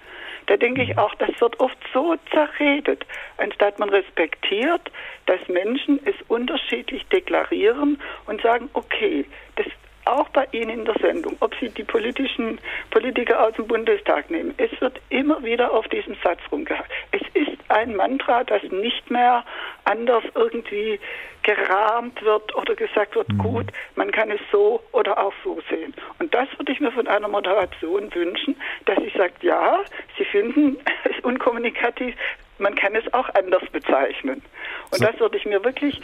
[0.48, 3.04] Da denke ich auch, das wird oft so zerredet,
[3.36, 4.90] anstatt man respektiert,
[5.26, 9.26] dass Menschen es unterschiedlich deklarieren und sagen, okay,
[9.56, 9.66] das
[10.08, 14.54] auch bei Ihnen in der Sendung, ob Sie die politischen Politiker aus dem Bundestag nehmen,
[14.56, 16.90] es wird immer wieder auf diesem Satz rumgehalten.
[17.12, 19.44] Es ist ein Mantra, das nicht mehr
[19.84, 20.98] anders irgendwie
[21.42, 23.38] gerahmt wird oder gesagt wird, mhm.
[23.38, 25.94] gut, man kann es so oder auch so sehen.
[26.18, 29.80] Und das würde ich mir von einer Moderation wünschen, dass sie sagt, ja,
[30.18, 32.14] Sie finden es unkommunikativ,
[32.58, 34.42] man kann es auch anders bezeichnen.
[34.90, 35.04] Und so.
[35.06, 36.00] das würde ich mir wirklich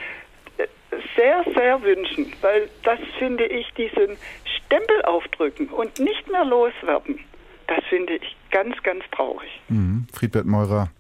[1.17, 7.19] sehr, sehr wünschen, weil das finde ich, diesen Stempel aufdrücken und nicht mehr loswerden,
[7.67, 9.49] das finde ich ganz, ganz traurig.
[9.69, 10.07] Mhm.
[10.13, 10.91] Friedbert Meurer,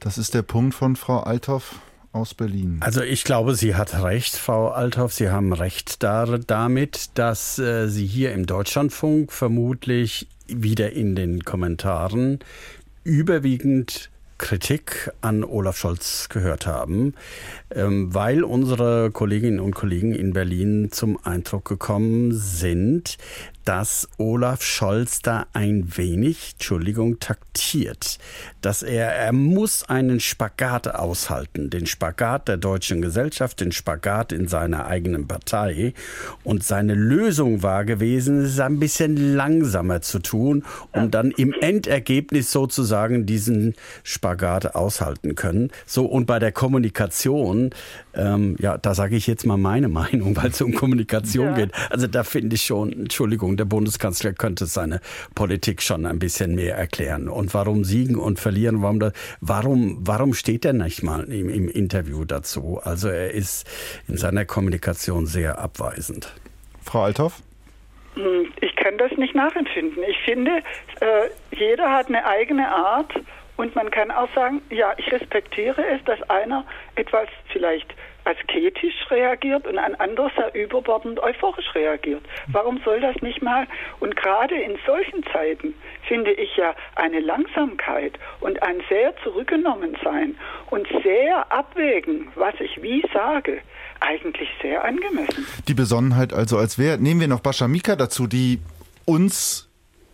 [0.00, 1.80] das ist der Punkt von Frau Althoff
[2.12, 2.78] aus Berlin.
[2.80, 5.12] Also ich glaube, sie hat recht, Frau Althoff.
[5.12, 11.44] Sie haben recht da, damit, dass äh, Sie hier im Deutschlandfunk vermutlich wieder in den
[11.44, 12.38] Kommentaren
[13.04, 17.14] überwiegend Kritik an Olaf Scholz gehört haben,
[17.74, 23.18] ähm, weil unsere Kolleginnen und Kollegen in Berlin zum Eindruck gekommen sind,
[23.68, 28.16] dass Olaf Scholz da ein wenig, Entschuldigung, taktiert.
[28.62, 31.68] Dass er, er muss einen Spagat aushalten.
[31.68, 35.92] Den Spagat der deutschen Gesellschaft, den Spagat in seiner eigenen Partei.
[36.44, 42.50] Und seine Lösung war gewesen, es ein bisschen langsamer zu tun, um dann im Endergebnis
[42.50, 45.70] sozusagen diesen Spagat aushalten können.
[45.84, 47.74] So, und bei der Kommunikation,
[48.14, 51.54] ähm, ja, da sage ich jetzt mal meine Meinung, weil es um Kommunikation ja.
[51.54, 51.72] geht.
[51.90, 55.00] Also da finde ich schon, Entschuldigung, der Bundeskanzler könnte seine
[55.34, 57.28] Politik schon ein bisschen mehr erklären.
[57.28, 61.68] Und warum siegen und verlieren, warum, da, warum, warum steht er nicht mal im, im
[61.68, 62.80] Interview dazu?
[62.82, 63.68] Also er ist
[64.08, 66.34] in seiner Kommunikation sehr abweisend.
[66.82, 67.42] Frau Althoff?
[68.14, 70.02] Hm, ich kann das nicht nachempfinden.
[70.08, 70.62] Ich finde,
[71.00, 73.12] äh, jeder hat eine eigene Art
[73.56, 77.94] und man kann auch sagen, ja, ich respektiere es, dass einer etwas vielleicht
[78.28, 82.22] asketisch reagiert und ein anderer sehr überbordend euphorisch reagiert.
[82.48, 83.66] Warum soll das nicht mal?
[84.00, 85.74] Und gerade in solchen Zeiten
[86.06, 90.36] finde ich ja eine Langsamkeit und ein sehr zurückgenommen sein
[90.70, 93.60] und sehr abwägen, was ich wie sage,
[94.00, 95.46] eigentlich sehr angemessen.
[95.66, 96.98] Die Besonnenheit also als wer?
[96.98, 98.60] Nehmen wir noch Bascha Mika dazu, die
[99.06, 99.67] uns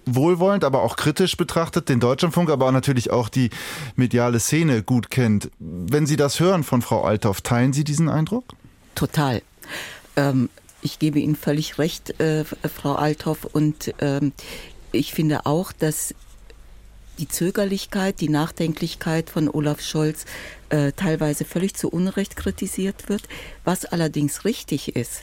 [0.06, 3.50] wohlwollend, aber auch kritisch betrachtet, den Deutschlandfunk, aber natürlich auch die
[3.96, 5.50] mediale Szene gut kennt.
[5.58, 8.44] Wenn Sie das hören von Frau Althoff, teilen Sie diesen Eindruck?
[8.94, 9.42] Total.
[10.16, 10.48] Ähm,
[10.82, 14.32] ich gebe Ihnen völlig recht, äh, Frau Althoff, und ähm,
[14.92, 16.14] ich finde auch, dass
[17.18, 20.24] die Zögerlichkeit, die Nachdenklichkeit von Olaf Scholz
[20.68, 23.22] äh, teilweise völlig zu Unrecht kritisiert wird,
[23.64, 25.22] was allerdings richtig ist.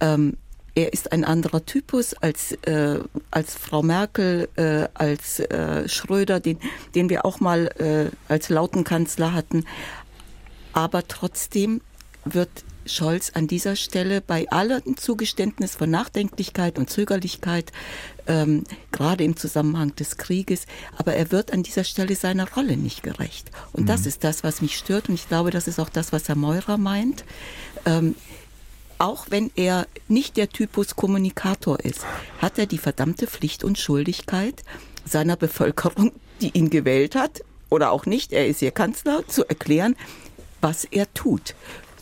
[0.00, 0.36] Ähm,
[0.78, 3.00] er ist ein anderer Typus als, äh,
[3.32, 6.58] als Frau Merkel, äh, als äh, Schröder, den,
[6.94, 9.64] den wir auch mal äh, als Lautenkanzler hatten.
[10.72, 11.80] Aber trotzdem
[12.24, 17.72] wird Scholz an dieser Stelle bei allem Zugeständnis von Nachdenklichkeit und Zögerlichkeit,
[18.28, 18.62] ähm,
[18.92, 20.66] gerade im Zusammenhang des Krieges,
[20.96, 23.50] aber er wird an dieser Stelle seiner Rolle nicht gerecht.
[23.72, 23.86] Und mhm.
[23.86, 26.36] das ist das, was mich stört und ich glaube, das ist auch das, was Herr
[26.36, 27.24] Meurer meint.
[27.84, 28.14] Ähm,
[28.98, 32.04] auch wenn er nicht der Typus Kommunikator ist,
[32.40, 34.62] hat er die verdammte Pflicht und Schuldigkeit
[35.04, 39.94] seiner Bevölkerung, die ihn gewählt hat, oder auch nicht, er ist ihr Kanzler, zu erklären,
[40.60, 41.54] was er tut.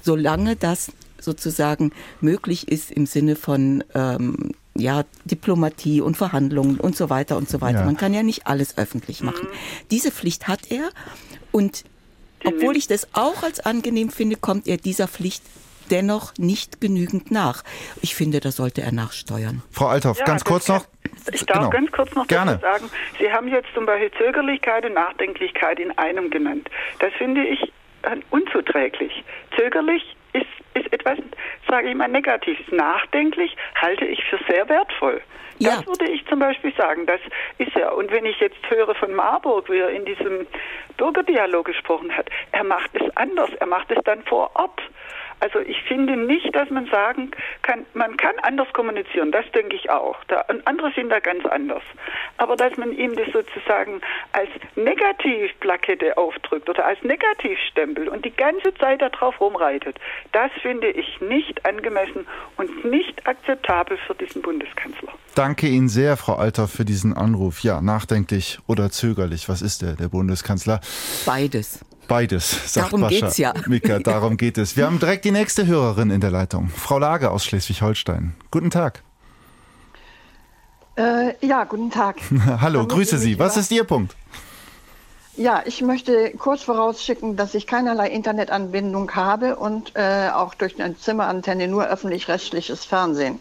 [0.02, 7.10] Solange das sozusagen möglich ist im Sinne von ähm, ja, Diplomatie und Verhandlungen und so
[7.10, 7.80] weiter und so weiter.
[7.80, 7.84] Ja.
[7.84, 9.48] Man kann ja nicht alles öffentlich machen.
[9.90, 10.90] Diese Pflicht hat er
[11.50, 11.84] und
[12.44, 15.42] obwohl ich das auch als angenehm finde, kommt er dieser Pflicht
[15.90, 17.62] dennoch nicht genügend nach.
[18.02, 19.62] Ich finde, da sollte er nachsteuern.
[19.70, 20.84] Frau Althoff, ja, ganz kurz noch.
[21.32, 21.70] Ich darf genau.
[21.70, 22.58] ganz kurz noch Gerne.
[22.60, 22.90] sagen.
[23.18, 26.68] Sie haben jetzt zum Beispiel Zögerlichkeit und Nachdenklichkeit in einem genannt.
[26.98, 27.72] Das finde ich
[28.02, 29.24] äh, unzuträglich.
[29.56, 31.18] Zögerlich ist, ist etwas,
[31.68, 32.66] sage ich mal, Negatives.
[32.70, 35.20] Nachdenklich halte ich für sehr wertvoll.
[35.58, 35.86] Das ja.
[35.86, 37.06] würde ich zum Beispiel sagen.
[37.06, 37.20] Das
[37.58, 37.90] ist ja.
[37.90, 40.46] Und wenn ich jetzt höre von Marburg, wie er in diesem
[40.96, 43.50] Bürgerdialog gesprochen hat, er macht es anders.
[43.58, 44.82] Er macht es dann vor Ort.
[45.40, 47.30] Also ich finde nicht, dass man sagen
[47.62, 50.16] kann, man kann anders kommunizieren, das denke ich auch.
[50.28, 51.82] Da, und andere sind da ganz anders.
[52.38, 54.00] Aber dass man ihm das sozusagen
[54.32, 59.98] als Negativplakette aufdrückt oder als Negativstempel und die ganze Zeit darauf rumreitet,
[60.32, 62.26] das finde ich nicht angemessen
[62.56, 65.12] und nicht akzeptabel für diesen Bundeskanzler.
[65.34, 67.60] Danke Ihnen sehr, Frau Alter, für diesen Anruf.
[67.60, 70.80] Ja, nachdenklich oder zögerlich, was ist der, der Bundeskanzler?
[71.26, 71.84] Beides.
[72.08, 73.26] Beides, sagt darum Bascha.
[73.26, 73.52] Geht's ja.
[73.66, 74.76] Mika, darum geht es.
[74.76, 78.34] Wir haben direkt die nächste Hörerin in der Leitung, Frau Lage aus Schleswig-Holstein.
[78.50, 79.02] Guten Tag.
[80.96, 82.16] Äh, ja, guten Tag.
[82.60, 83.38] Hallo, grüße Sie.
[83.38, 84.16] Was ist Ihr Punkt?
[85.36, 90.96] Ja, ich möchte kurz vorausschicken, dass ich keinerlei Internetanbindung habe und äh, auch durch eine
[90.96, 93.38] Zimmerantenne nur öffentlich-rechtliches Fernsehen.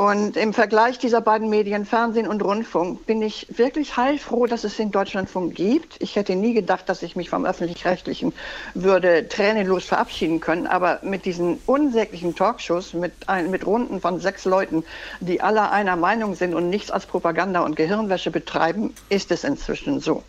[0.00, 4.78] Und im Vergleich dieser beiden Medien, Fernsehen und Rundfunk, bin ich wirklich heilfroh, dass es
[4.78, 5.96] den Deutschlandfunk gibt.
[5.98, 8.32] Ich hätte nie gedacht, dass ich mich vom Öffentlich-Rechtlichen
[8.72, 10.66] würde tränenlos verabschieden können.
[10.66, 14.84] Aber mit diesen unsäglichen Talkshows, mit, ein, mit Runden von sechs Leuten,
[15.20, 20.00] die alle einer Meinung sind und nichts als Propaganda und Gehirnwäsche betreiben, ist es inzwischen
[20.00, 20.22] so.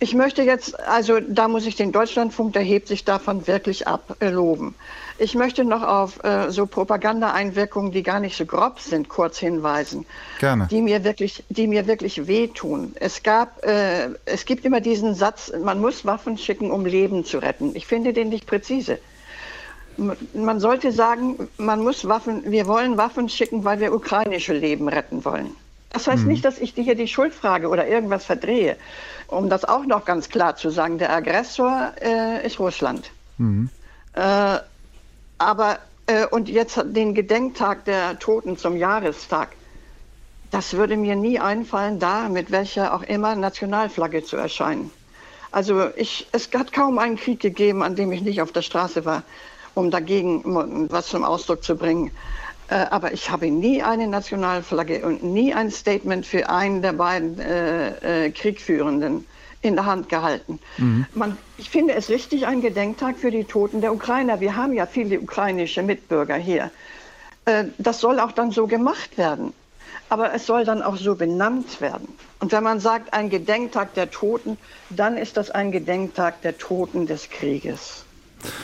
[0.00, 4.16] Ich möchte jetzt, also da muss ich den Deutschlandfunk, der hebt sich davon wirklich ab,
[4.20, 4.76] äh, loben.
[5.20, 10.06] Ich möchte noch auf äh, so Propaganda-Einwirkungen, die gar nicht so grob sind, kurz hinweisen.
[10.38, 10.68] Gerne.
[10.70, 12.92] Die mir wirklich, die mir wirklich wehtun.
[12.94, 17.38] Es gab, äh, es gibt immer diesen Satz, man muss Waffen schicken, um Leben zu
[17.38, 17.74] retten.
[17.74, 18.98] Ich finde den nicht präzise.
[20.32, 25.24] Man sollte sagen, man muss Waffen, wir wollen Waffen schicken, weil wir ukrainische Leben retten
[25.24, 25.50] wollen.
[25.90, 26.28] Das heißt mhm.
[26.28, 28.76] nicht, dass ich hier die Schuldfrage oder irgendwas verdrehe.
[29.26, 33.10] Um das auch noch ganz klar zu sagen, der Aggressor äh, ist Russland.
[33.38, 33.70] Mhm.
[34.12, 34.58] Äh,
[35.38, 39.50] aber, äh, und jetzt den Gedenktag der Toten zum Jahrestag.
[40.50, 44.90] Das würde mir nie einfallen, da mit welcher auch immer Nationalflagge zu erscheinen.
[45.50, 49.04] Also ich, es hat kaum einen Krieg gegeben, an dem ich nicht auf der Straße
[49.04, 49.22] war,
[49.74, 52.10] um dagegen was zum Ausdruck zu bringen.
[52.68, 57.38] Äh, aber ich habe nie eine Nationalflagge und nie ein Statement für einen der beiden
[57.38, 59.26] äh, äh, Kriegführenden
[59.60, 60.58] in der Hand gehalten.
[60.76, 61.06] Mhm.
[61.14, 64.40] Man, ich finde es richtig, ein Gedenktag für die Toten der Ukrainer.
[64.40, 66.70] Wir haben ja viele ukrainische Mitbürger hier.
[67.44, 69.52] Äh, das soll auch dann so gemacht werden.
[70.10, 72.08] Aber es soll dann auch so benannt werden.
[72.40, 74.56] Und wenn man sagt, ein Gedenktag der Toten,
[74.90, 78.04] dann ist das ein Gedenktag der Toten des Krieges.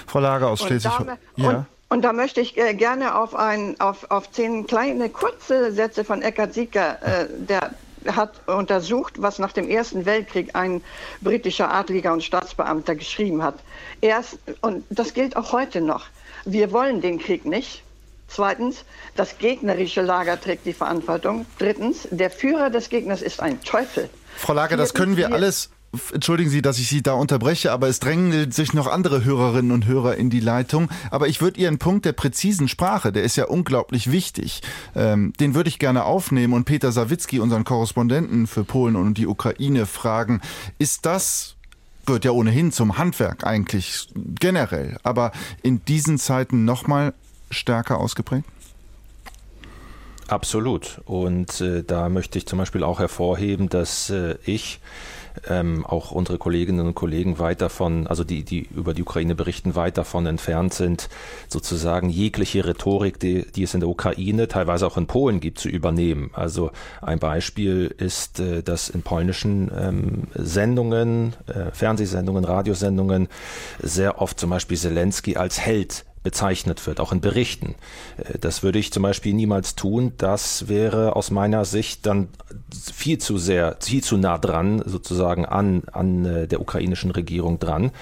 [0.06, 1.18] Frau Lager aus Schleswig-Holstein.
[1.36, 1.66] Ja.
[1.88, 6.22] Und da möchte ich äh, gerne auf, ein, auf, auf zehn kleine, kurze Sätze von
[6.22, 7.70] Eckhard Sieger, äh, der
[8.06, 10.82] hat untersucht, was nach dem Ersten Weltkrieg ein
[11.20, 13.56] britischer Adliger und Staatsbeamter geschrieben hat.
[14.00, 16.06] Erst, und das gilt auch heute noch,
[16.44, 17.82] wir wollen den Krieg nicht.
[18.28, 18.84] Zweitens,
[19.16, 21.46] das gegnerische Lager trägt die Verantwortung.
[21.58, 24.10] Drittens, der Führer des Gegners ist ein Teufel.
[24.36, 25.70] Frau Lager, das können wir alles
[26.12, 29.86] entschuldigen Sie, dass ich Sie da unterbreche, aber es drängen sich noch andere Hörerinnen und
[29.86, 30.88] Hörer in die Leitung.
[31.10, 34.62] Aber ich würde Ihren Punkt der präzisen Sprache, der ist ja unglaublich wichtig,
[34.94, 39.26] ähm, den würde ich gerne aufnehmen und Peter Sawicki, unseren Korrespondenten für Polen und die
[39.26, 40.40] Ukraine, fragen.
[40.78, 41.54] Ist das
[42.06, 45.32] gehört ja ohnehin zum Handwerk eigentlich generell, aber
[45.62, 47.14] in diesen Zeiten noch mal
[47.50, 48.44] stärker ausgeprägt?
[50.28, 51.00] Absolut.
[51.04, 54.80] Und äh, da möchte ich zum Beispiel auch hervorheben, dass äh, ich
[55.48, 59.74] ähm, auch unsere Kolleginnen und Kollegen weit davon, also die, die über die Ukraine berichten,
[59.74, 61.08] weit davon entfernt sind,
[61.48, 65.68] sozusagen jegliche Rhetorik, die, die es in der Ukraine, teilweise auch in Polen gibt, zu
[65.68, 66.30] übernehmen.
[66.34, 66.70] Also
[67.02, 73.28] ein Beispiel ist, äh, dass in polnischen ähm, Sendungen, äh, Fernsehsendungen, Radiosendungen
[73.80, 77.76] sehr oft zum Beispiel Zelensky als Held bezeichnet wird, auch in Berichten.
[78.16, 80.12] Äh, das würde ich zum Beispiel niemals tun.
[80.18, 82.28] Das wäre aus meiner Sicht dann
[82.92, 87.92] viel zu sehr, viel zu nah dran, sozusagen an, an äh, der ukrainischen Regierung dran.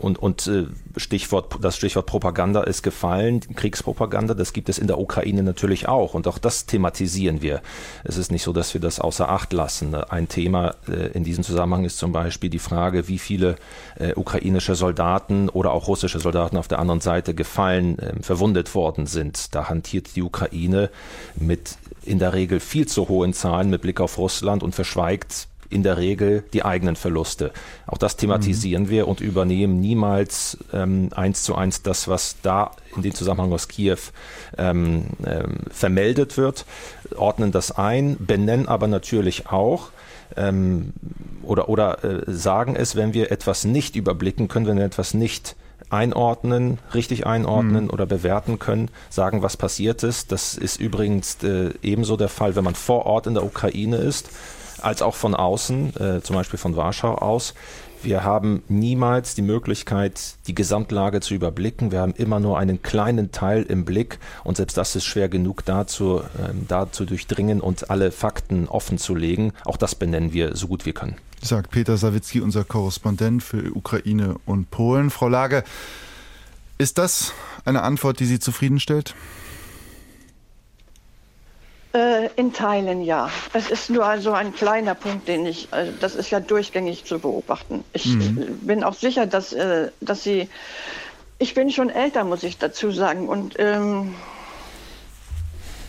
[0.00, 4.86] Ähm, und, und äh, Stichwort, das Stichwort Propaganda ist gefallen, Kriegspropaganda, das gibt es in
[4.86, 7.62] der Ukraine natürlich auch und auch das thematisieren wir.
[8.04, 9.94] Es ist nicht so, dass wir das außer Acht lassen.
[9.94, 13.56] Ein Thema äh, in diesem Zusammenhang ist zum Beispiel die Frage, wie viele
[13.98, 19.06] äh, ukrainische Soldaten oder auch russische Soldaten auf der anderen Seite gefallen, äh, verwundet worden
[19.06, 19.54] sind.
[19.54, 20.90] Da hantiert die Ukraine
[21.36, 25.82] mit in der Regel viel zu hohen Zahlen mit Blick auf Russland und verschweigt in
[25.82, 27.52] der Regel die eigenen Verluste.
[27.86, 28.90] Auch das thematisieren mhm.
[28.90, 33.68] wir und übernehmen niemals ähm, eins zu eins das, was da in dem Zusammenhang aus
[33.68, 33.98] Kiew
[34.58, 36.66] ähm, ähm, vermeldet wird,
[37.16, 39.90] ordnen das ein, benennen aber natürlich auch,
[40.36, 40.92] ähm,
[41.42, 45.56] oder, oder äh, sagen es, wenn wir etwas nicht überblicken können, wenn wir etwas nicht
[45.88, 47.90] einordnen, richtig einordnen mhm.
[47.90, 50.30] oder bewerten können, sagen, was passiert ist.
[50.32, 54.30] Das ist übrigens äh, ebenso der Fall, wenn man vor Ort in der Ukraine ist,
[54.80, 57.54] als auch von außen, äh, zum Beispiel von Warschau aus.
[58.02, 61.92] Wir haben niemals die Möglichkeit, die Gesamtlage zu überblicken.
[61.92, 65.64] Wir haben immer nur einen kleinen Teil im Blick und selbst das ist schwer genug
[65.66, 69.52] dazu, ähm, da zu durchdringen und alle Fakten offen zu legen.
[69.64, 71.16] Auch das benennen wir so gut wir können.
[71.42, 75.10] Sagt Peter Sawicki, unser Korrespondent für Ukraine und Polen.
[75.10, 75.62] Frau Lage,
[76.78, 77.34] ist das
[77.66, 79.14] eine Antwort, die Sie zufriedenstellt?
[81.92, 83.30] Äh, in Teilen ja.
[83.52, 87.18] Es ist nur also ein kleiner Punkt, den ich, also das ist ja durchgängig zu
[87.18, 87.82] beobachten.
[87.92, 88.60] Ich mhm.
[88.62, 90.48] bin auch sicher, dass, äh, dass sie,
[91.38, 93.28] ich bin schon älter, muss ich dazu sagen.
[93.28, 94.14] Und ähm,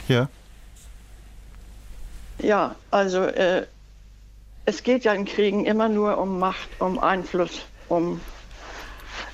[0.07, 0.27] ja.
[2.39, 3.67] Ja, also äh,
[4.65, 8.21] es geht ja in Kriegen immer nur um Macht, um Einfluss, um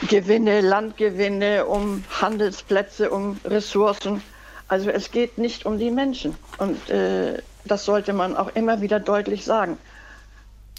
[0.10, 4.22] Gewinne, Landgewinne, um Handelsplätze, um Ressourcen.
[4.68, 6.36] Also es geht nicht um die Menschen.
[6.58, 9.78] Und äh, das sollte man auch immer wieder deutlich sagen.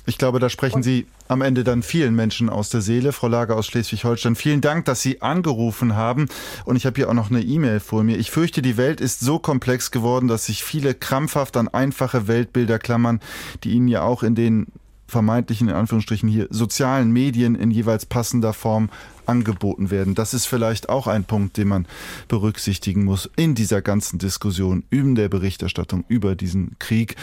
[0.08, 3.12] Ich glaube, da sprechen Sie am Ende dann vielen Menschen aus der Seele.
[3.12, 6.28] Frau Lager aus Schleswig-Holstein, vielen Dank, dass Sie angerufen haben.
[6.64, 8.16] Und ich habe hier auch noch eine E-Mail vor mir.
[8.16, 12.78] Ich fürchte, die Welt ist so komplex geworden, dass sich viele krampfhaft an einfache Weltbilder
[12.78, 13.20] klammern,
[13.64, 14.68] die Ihnen ja auch in den
[15.08, 18.90] vermeintlichen, in Anführungsstrichen hier, sozialen Medien in jeweils passender Form
[19.26, 20.14] angeboten werden.
[20.14, 21.86] Das ist vielleicht auch ein Punkt, den man
[22.28, 27.16] berücksichtigen muss in dieser ganzen Diskussion über der Berichterstattung über diesen Krieg.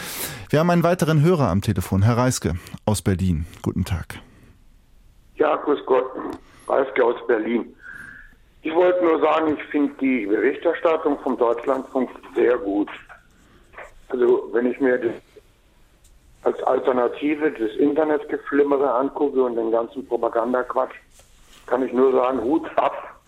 [0.50, 3.46] Wir haben einen weiteren Hörer am Telefon, Herr Reiske aus Berlin.
[3.62, 4.18] Guten Tag.
[5.36, 6.06] Ja, grüß Gott,
[6.66, 7.66] Reiske aus Berlin.
[8.62, 12.88] Ich wollte nur sagen, ich finde die Berichterstattung vom Deutschlandfunk sehr gut.
[14.08, 15.12] Also wenn ich mir das
[16.46, 20.94] als Alternative des Internetgeflimmere angucke und den ganzen Propagandaquatsch,
[21.66, 23.20] kann ich nur sagen, Hut ab.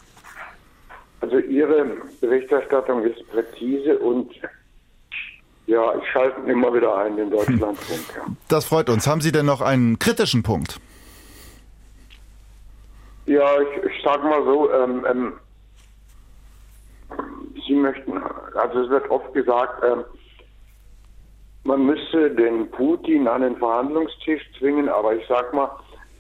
[1.21, 4.33] Also Ihre Berichterstattung ist präzise und
[5.67, 8.01] ja, ich schalte immer wieder ein, den Deutschlandfunk.
[8.17, 8.23] Ja.
[8.47, 9.09] Das freut uns.
[9.09, 10.81] Haben Sie denn noch einen kritischen Punkt?
[13.27, 15.33] Ja, ich, ich sage mal so, ähm, ähm,
[17.67, 18.17] Sie möchten,
[18.55, 20.05] also es wird oft gesagt, ähm,
[21.69, 25.71] man müsste den Putin an den Verhandlungstisch zwingen, aber ich sag mal,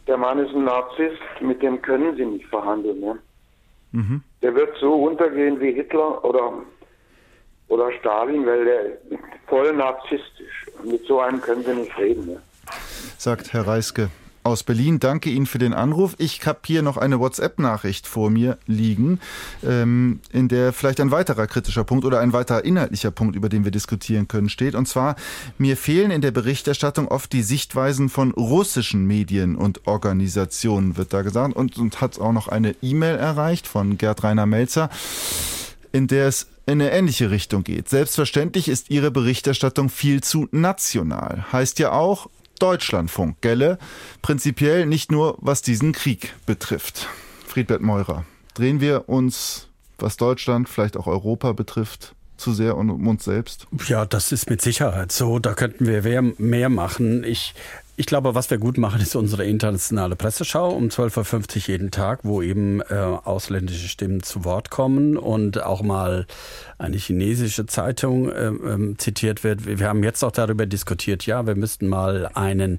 [0.06, 3.00] der Mann ist ein Narzisst, mit dem können sie nicht verhandeln.
[3.00, 3.18] Ne?
[3.92, 4.22] Mhm.
[4.42, 6.52] Der wird so untergehen wie Hitler oder,
[7.68, 8.98] oder Stalin, weil der
[9.46, 10.66] voll narzisstisch.
[10.84, 12.26] Mit so einem können sie nicht reden.
[12.26, 12.42] Ne?
[13.16, 14.10] Sagt Herr Reiske
[14.48, 14.98] aus Berlin.
[14.98, 16.14] Danke Ihnen für den Anruf.
[16.18, 19.20] Ich habe hier noch eine WhatsApp-Nachricht vor mir liegen,
[19.64, 23.64] ähm, in der vielleicht ein weiterer kritischer Punkt oder ein weiterer inhaltlicher Punkt, über den
[23.64, 24.74] wir diskutieren können, steht.
[24.74, 25.16] Und zwar,
[25.58, 31.22] mir fehlen in der Berichterstattung oft die Sichtweisen von russischen Medien und Organisationen, wird da
[31.22, 31.54] gesagt.
[31.54, 34.90] Und, und hat auch noch eine E-Mail erreicht von Gerd Rainer Melzer,
[35.92, 37.88] in der es in eine ähnliche Richtung geht.
[37.88, 41.46] Selbstverständlich ist Ihre Berichterstattung viel zu national.
[41.50, 42.28] Heißt ja auch,
[42.58, 43.78] Deutschlandfunk, gelle?
[44.22, 47.08] Prinzipiell nicht nur, was diesen Krieg betrifft.
[47.46, 53.24] Friedbert Meurer, drehen wir uns, was Deutschland, vielleicht auch Europa betrifft, zu sehr um uns
[53.24, 53.66] selbst?
[53.86, 55.38] Ja, das ist mit Sicherheit so.
[55.38, 57.24] Da könnten wir mehr machen.
[57.24, 57.54] Ich
[57.98, 62.20] ich glaube, was wir gut machen, ist unsere internationale Presseschau um 12.50 Uhr jeden Tag,
[62.22, 66.24] wo eben äh, ausländische Stimmen zu Wort kommen und auch mal
[66.78, 69.66] eine chinesische Zeitung äh, äh, zitiert wird.
[69.66, 72.78] Wir haben jetzt auch darüber diskutiert, ja, wir müssten mal einen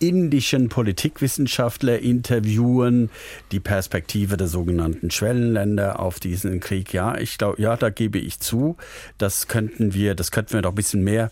[0.00, 3.08] indischen Politikwissenschaftler interviewen,
[3.52, 6.92] die Perspektive der sogenannten Schwellenländer auf diesen Krieg.
[6.92, 8.76] Ja, ich glaube, ja, da gebe ich zu,
[9.16, 11.30] das könnten wir, das könnten wir doch ein bisschen mehr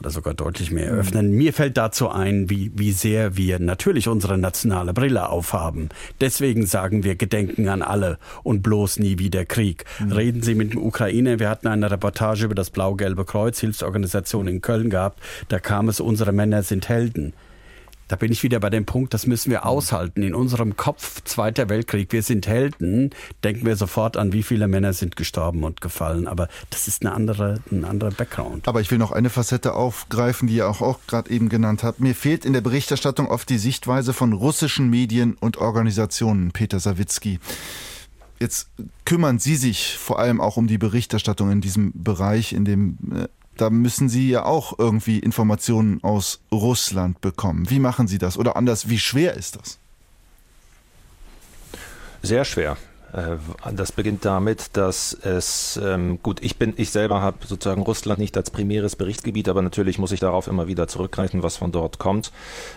[0.00, 1.32] oder sogar deutlich mehr öffnen.
[1.32, 5.88] Mir fällt dazu ein, wie, wie sehr wir natürlich unsere nationale Brille aufhaben.
[6.20, 9.84] Deswegen sagen wir Gedenken an alle und bloß nie wieder Krieg.
[9.98, 10.12] Mhm.
[10.12, 11.38] Reden Sie mit dem Ukraine.
[11.40, 15.20] Wir hatten eine Reportage über das Blau-Gelbe Kreuz, Hilfsorganisation in Köln gehabt.
[15.48, 17.32] Da kam es, unsere Männer sind Helden.
[18.08, 20.22] Da bin ich wieder bei dem Punkt, das müssen wir aushalten.
[20.22, 23.10] In unserem Kopf, Zweiter Weltkrieg, wir sind Helden,
[23.44, 26.26] denken wir sofort an, wie viele Männer sind gestorben und gefallen.
[26.26, 28.66] Aber das ist eine andere, ein anderer Background.
[28.66, 32.00] Aber ich will noch eine Facette aufgreifen, die ihr auch, auch gerade eben genannt habt.
[32.00, 37.38] Mir fehlt in der Berichterstattung oft die Sichtweise von russischen Medien und Organisationen, Peter Sawicki.
[38.40, 38.70] Jetzt
[39.04, 43.28] kümmern Sie sich vor allem auch um die Berichterstattung in diesem Bereich, in dem äh,
[43.60, 47.68] da müssen Sie ja auch irgendwie Informationen aus Russland bekommen.
[47.70, 48.38] Wie machen Sie das?
[48.38, 49.78] Oder anders, wie schwer ist das?
[52.22, 52.76] Sehr schwer.
[53.12, 53.36] Äh,
[53.72, 58.36] das beginnt damit, dass es ähm, gut, ich bin, ich selber habe sozusagen Russland nicht
[58.36, 62.32] als primäres Berichtsgebiet, aber natürlich muss ich darauf immer wieder zurückgreifen, was von dort kommt.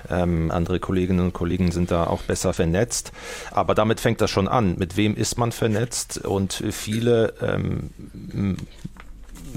[0.09, 3.11] Ähm, andere Kolleginnen und Kollegen sind da auch besser vernetzt,
[3.51, 4.75] aber damit fängt das schon an.
[4.77, 6.19] Mit wem ist man vernetzt?
[6.19, 8.57] Und viele ähm,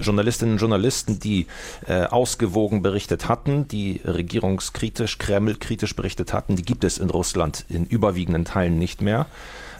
[0.00, 1.46] Journalistinnen und Journalisten, die
[1.86, 7.86] äh, ausgewogen berichtet hatten, die regierungskritisch, Kreml-kritisch berichtet hatten, die gibt es in Russland in
[7.86, 9.26] überwiegenden Teilen nicht mehr.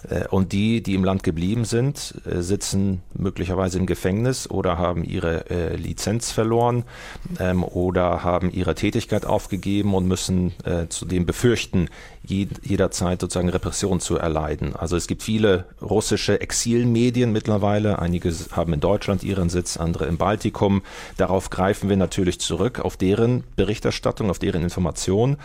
[0.09, 5.05] Äh, und die, die im Land geblieben sind, äh, sitzen möglicherweise im Gefängnis oder haben
[5.05, 6.85] ihre äh, Lizenz verloren
[7.39, 10.53] ähm, oder haben ihre Tätigkeit aufgegeben und müssen
[10.89, 11.89] zudem befürchten,
[12.23, 14.75] jederzeit sozusagen Repression zu erleiden.
[14.75, 17.99] Also es gibt viele russische Exilmedien mittlerweile.
[17.99, 20.83] Einige haben in Deutschland ihren Sitz, andere im Baltikum.
[21.17, 25.37] Darauf greifen wir natürlich zurück, auf deren Berichterstattung, auf deren Information.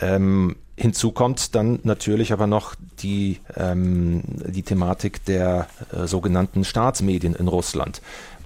[0.00, 7.34] Ähm, Hinzu kommt dann natürlich aber noch die, ähm, die Thematik der äh, sogenannten Staatsmedien
[7.34, 8.00] in Russland.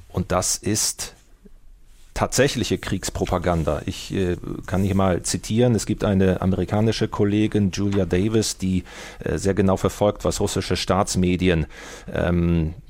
[0.08, 1.14] Und das ist
[2.14, 3.82] tatsächliche Kriegspropaganda.
[3.84, 5.74] Ich äh, kann hier mal zitieren.
[5.74, 8.84] Es gibt eine amerikanische Kollegin, Julia Davis, die
[9.20, 11.66] äh, sehr genau verfolgt, was russische Staatsmedien
[12.12, 12.81] ähm, äh,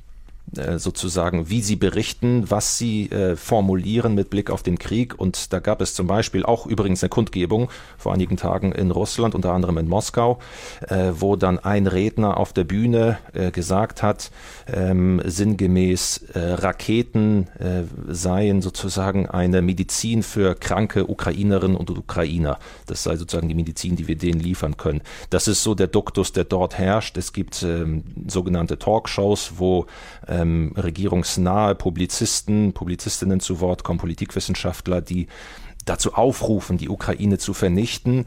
[0.77, 5.17] sozusagen, wie sie berichten, was sie äh, formulieren mit Blick auf den Krieg.
[5.19, 9.33] Und da gab es zum Beispiel auch übrigens eine Kundgebung vor einigen Tagen in Russland,
[9.33, 10.39] unter anderem in Moskau,
[10.87, 14.31] äh, wo dann ein Redner auf der Bühne äh, gesagt hat,
[14.67, 22.59] ähm, sinngemäß, äh, Raketen äh, seien sozusagen eine Medizin für kranke Ukrainerinnen und Ukrainer.
[22.85, 25.01] Das sei sozusagen die Medizin, die wir denen liefern können.
[25.29, 27.17] Das ist so der Duktus, der dort herrscht.
[27.17, 29.87] Es gibt ähm, sogenannte Talkshows, wo
[30.27, 35.27] ähm, regierungsnahe Publizisten, Publizistinnen zu Wort kommen, Politikwissenschaftler, die
[35.85, 38.25] dazu aufrufen, die Ukraine zu vernichten,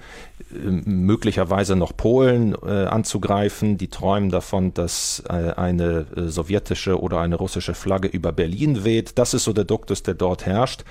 [0.53, 3.79] ähm, möglicherweise noch Polen äh, anzugreifen.
[3.79, 9.19] Die träumen davon, dass äh, eine äh, sowjetische oder eine russische Flagge über Berlin weht.
[9.19, 10.85] Das ist so der Duktus, der dort herrscht.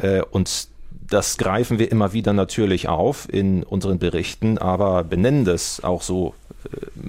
[0.00, 0.68] Äh, und
[1.08, 6.34] das greifen wir immer wieder natürlich auf in unseren Berichten, aber benennen das auch so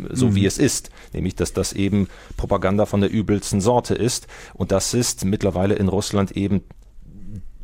[0.09, 0.35] so mhm.
[0.35, 4.27] wie es ist, nämlich dass das eben Propaganda von der übelsten Sorte ist.
[4.53, 6.63] Und das ist mittlerweile in Russland eben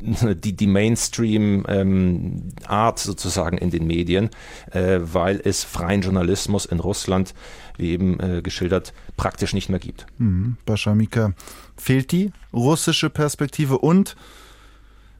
[0.00, 2.52] die, die Mainstream-Art ähm,
[2.96, 4.30] sozusagen in den Medien,
[4.70, 7.34] äh, weil es freien Journalismus in Russland,
[7.76, 10.06] wie eben äh, geschildert, praktisch nicht mehr gibt.
[10.18, 10.56] Mhm.
[10.66, 11.32] Baschamika,
[11.76, 14.16] fehlt die russische Perspektive und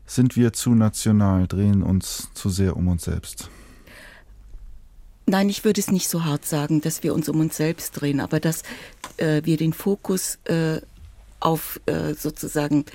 [0.06, 3.50] sind wir zu national, drehen uns zu sehr um uns selbst?
[5.28, 8.20] Nein, ich würde es nicht so hart sagen, dass wir uns um uns selbst drehen,
[8.20, 8.62] aber dass
[9.18, 10.80] äh, wir den Fokus äh,
[11.38, 12.86] auf äh, sozusagen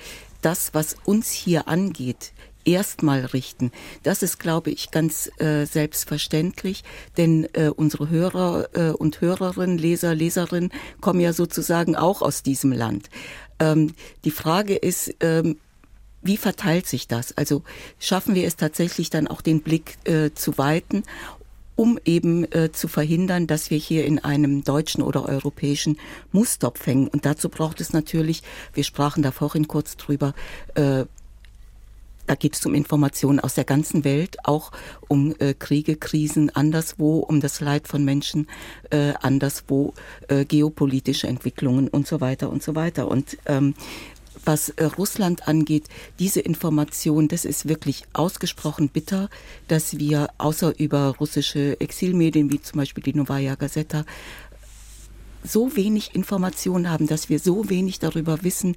[0.42, 2.32] das, was uns hier angeht,
[2.64, 3.70] erstmal richten.
[4.02, 6.82] Das ist, glaube ich, ganz äh, selbstverständlich,
[7.16, 12.72] denn äh, unsere Hörer äh, und Hörerinnen, Leser, Leserinnen kommen ja sozusagen auch aus diesem
[12.72, 13.10] Land.
[13.60, 15.60] Ähm, die Frage ist, ähm,
[16.20, 17.36] wie verteilt sich das?
[17.38, 17.62] Also
[18.00, 21.04] schaffen wir es tatsächlich dann auch den Blick äh, zu weiten
[21.76, 25.98] um eben äh, zu verhindern, dass wir hier in einem deutschen oder europäischen
[26.32, 27.08] Mustopf hängen.
[27.08, 30.34] Und dazu braucht es natürlich, wir sprachen da vorhin kurz drüber,
[30.74, 31.04] äh,
[32.26, 34.72] da geht es um Informationen aus der ganzen Welt, auch
[35.08, 38.46] um äh, Kriege, Krisen anderswo, um das Leid von Menschen
[38.90, 39.92] äh, anderswo,
[40.28, 43.08] äh, geopolitische Entwicklungen und so weiter und so weiter.
[43.08, 43.74] Und ähm,
[44.44, 45.88] was äh, Russland angeht,
[46.18, 49.28] diese Information, das ist wirklich ausgesprochen bitter,
[49.68, 54.04] dass wir außer über russische Exilmedien wie zum Beispiel die Novaya Gazeta
[55.42, 58.76] so wenig Informationen haben, dass wir so wenig darüber wissen,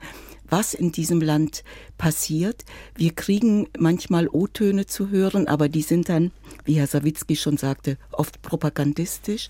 [0.50, 1.64] was in diesem Land
[1.98, 2.64] passiert.
[2.96, 6.32] Wir kriegen manchmal O-Töne zu hören, aber die sind dann,
[6.66, 9.50] wie Herr Sawicki schon sagte, oft propagandistisch.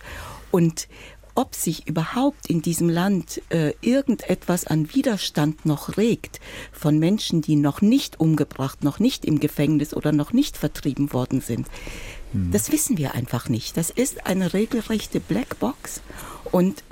[0.49, 0.87] Und
[1.37, 6.39] ob sich überhaupt in diesem Land äh, irgendetwas an Widerstand noch regt
[6.71, 11.41] von Menschen, die noch nicht umgebracht, noch nicht im Gefängnis oder noch nicht vertrieben worden
[11.41, 11.67] sind.
[12.31, 12.51] Hm.
[12.51, 13.77] Das wissen wir einfach nicht.
[13.77, 16.01] Das ist eine regelrechte Blackbox
[16.51, 16.83] und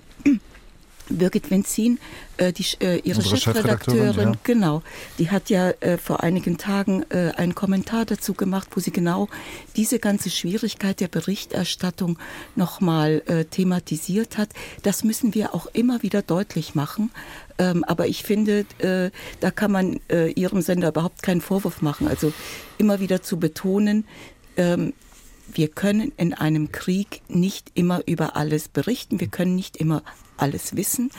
[1.10, 2.00] Birgit Wenzin,
[2.38, 4.40] äh, die, äh, ihre Unsere Chefredakteurin, ja.
[4.44, 4.82] genau,
[5.20, 9.28] die hat ja äh, vor einigen Tagen äh, einen Kommentar dazu gemacht, wo sie genau
[9.76, 12.18] diese ganze Schwierigkeit der Berichterstattung
[12.56, 14.50] nochmal äh, thematisiert hat.
[14.84, 17.12] Das müssen wir auch immer wieder deutlich machen.
[17.58, 22.08] Ähm, aber ich finde, äh, da kann man äh, ihrem Sender überhaupt keinen Vorwurf machen.
[22.08, 22.34] Also
[22.78, 24.06] immer wieder zu betonen,
[24.58, 24.94] ähm,
[25.52, 30.04] wir können in einem Krieg nicht immer über alles berichten, wir können nicht immer
[30.38, 31.12] alles wissen.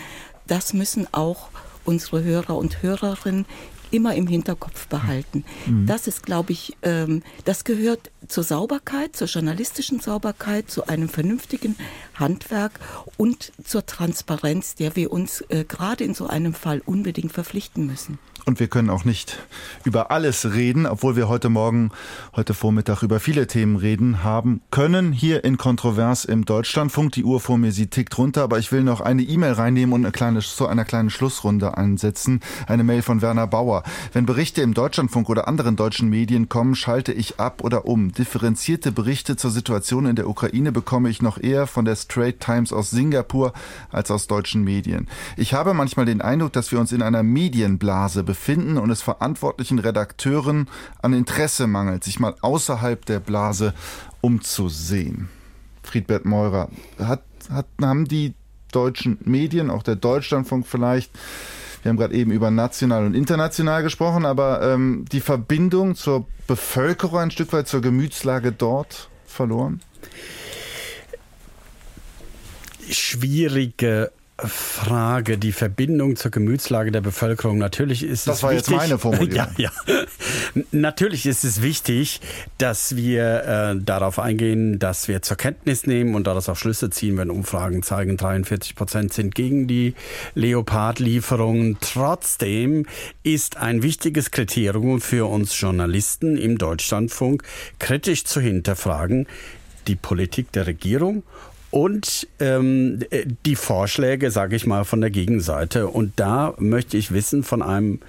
[0.47, 1.49] Das müssen auch
[1.85, 3.47] unsere Hörer und Hörerinnen
[3.91, 5.45] immer im Hinterkopf behalten.
[5.66, 5.87] Mhm.
[5.87, 11.77] Das ist, glaube ich, ähm, das gehört zur Sauberkeit, zur journalistischen Sauberkeit, zu einem vernünftigen
[12.14, 12.81] Handwerk
[13.16, 18.18] und zur Transparenz, der wir uns äh, gerade in so einem Fall unbedingt verpflichten müssen.
[18.49, 19.40] Und wir können auch nicht
[19.82, 21.90] über alles reden, obwohl wir heute Morgen,
[22.36, 25.11] heute Vormittag über viele Themen reden haben können.
[25.11, 27.11] Hier in Kontrovers im Deutschlandfunk.
[27.11, 30.04] Die Uhr vor mir, sie tickt runter, aber ich will noch eine E-Mail reinnehmen und
[30.04, 32.38] eine kleine, zu einer kleinen Schlussrunde einsetzen.
[32.68, 33.83] Eine Mail von Werner Bauer.
[34.12, 38.12] Wenn Berichte im Deutschlandfunk oder anderen deutschen Medien kommen, schalte ich ab oder um.
[38.12, 42.72] Differenzierte Berichte zur Situation in der Ukraine bekomme ich noch eher von der Straight Times
[42.72, 43.53] aus Singapur
[43.91, 45.08] als aus deutschen Medien.
[45.37, 49.00] Ich habe manchmal den Eindruck, dass wir uns in einer Medienblase befinden befinden und es
[49.00, 50.68] verantwortlichen Redakteuren
[51.00, 53.72] an Interesse mangelt, sich mal außerhalb der Blase
[54.21, 55.30] umzusehen.
[55.83, 56.68] Friedbert Meurer,
[56.99, 58.34] hat, hat, haben die
[58.72, 61.11] deutschen Medien, auch der Deutschlandfunk vielleicht,
[61.83, 67.18] wir haben gerade eben über national und international gesprochen, aber ähm, die Verbindung zur Bevölkerung
[67.21, 69.80] ein Stück weit zur Gemütslage dort verloren?
[72.91, 77.57] Schwierige Frage, die Verbindung zur Gemütslage der Bevölkerung.
[77.57, 79.26] Natürlich ist das es war wichtig, jetzt meine Formulierung.
[79.57, 80.04] Ja, ja.
[80.72, 82.21] Natürlich ist es wichtig,
[82.58, 87.17] dass wir äh, darauf eingehen, dass wir zur Kenntnis nehmen und daraus auch Schlüsse ziehen,
[87.17, 89.95] wenn Umfragen zeigen, 43 Prozent sind gegen die
[90.34, 91.79] Leopard-Lieferungen.
[91.80, 92.87] Trotzdem
[93.22, 97.42] ist ein wichtiges Kriterium für uns Journalisten im Deutschlandfunk,
[97.79, 99.26] kritisch zu hinterfragen,
[99.87, 101.22] die Politik der Regierung
[101.71, 103.05] und ähm,
[103.45, 105.88] die Vorschläge, sage ich mal, von der Gegenseite.
[105.88, 108.01] Und da möchte ich wissen von einem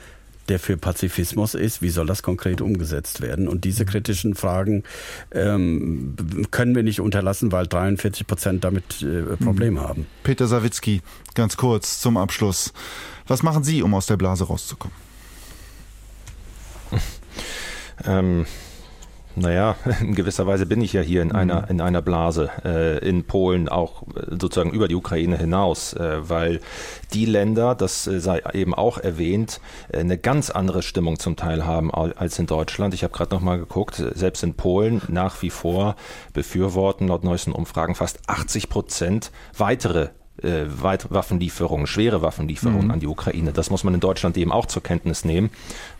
[0.50, 3.48] der für Pazifismus ist, wie soll das konkret umgesetzt werden?
[3.48, 4.84] Und diese kritischen Fragen
[5.32, 6.16] ähm,
[6.52, 10.08] können wir nicht unterlassen, weil 43 Prozent damit äh, Probleme haben.
[10.24, 11.02] Peter Sawicki,
[11.36, 12.74] ganz kurz zum Abschluss.
[13.28, 14.96] Was machen Sie, um aus der Blase rauszukommen?
[18.06, 18.46] ähm,
[19.38, 21.68] naja, in gewisser Weise bin ich ja hier in einer, mhm.
[21.70, 26.60] in einer Blase, äh, in Polen auch äh, sozusagen über die Ukraine hinaus, äh, weil
[27.14, 31.66] die Länder, das äh, sei eben auch erwähnt, äh, eine ganz andere Stimmung zum Teil
[31.66, 32.94] haben als in Deutschland.
[32.94, 35.96] Ich habe gerade nochmal geguckt, selbst in Polen nach wie vor
[36.34, 40.10] befürworten laut neuesten Umfragen fast 80 Prozent weitere
[40.44, 42.92] äh, Waffenlieferungen, schwere Waffenlieferungen mhm.
[42.92, 43.54] an die Ukraine.
[43.54, 45.50] Das muss man in Deutschland eben auch zur Kenntnis nehmen.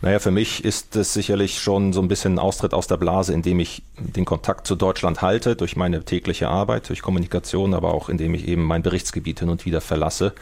[0.00, 3.32] Naja, für mich ist es sicherlich schon so ein bisschen ein Austritt aus der Blase,
[3.32, 8.08] indem ich den Kontakt zu Deutschland halte, durch meine tägliche Arbeit, durch Kommunikation, aber auch
[8.08, 10.34] indem ich eben mein Berichtsgebiet hin und wieder verlasse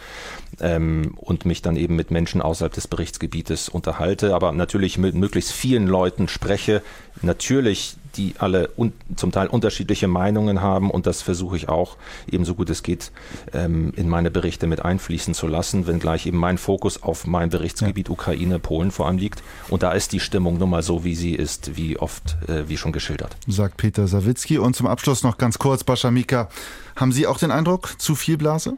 [0.60, 5.52] ähm, und mich dann eben mit Menschen außerhalb des Berichtsgebietes unterhalte, aber natürlich mit möglichst
[5.52, 6.82] vielen Leuten spreche.
[7.22, 11.96] Natürlich die alle un zum Teil unterschiedliche Meinungen haben und das versuche ich auch
[12.30, 13.12] ebenso gut es geht
[13.52, 18.08] ähm, in meine Berichte mit einfließen zu lassen, wenngleich eben mein Fokus auf mein Berichtsgebiet
[18.08, 18.12] ja.
[18.12, 21.34] Ukraine, Polen vor allem liegt und da ist die Stimmung nun mal so, wie sie
[21.34, 23.36] ist, wie oft, äh, wie schon geschildert.
[23.46, 26.48] Sagt Peter Sawicki und zum Abschluss noch ganz kurz, Baschamika,
[26.96, 28.76] haben Sie auch den Eindruck, zu viel Blase?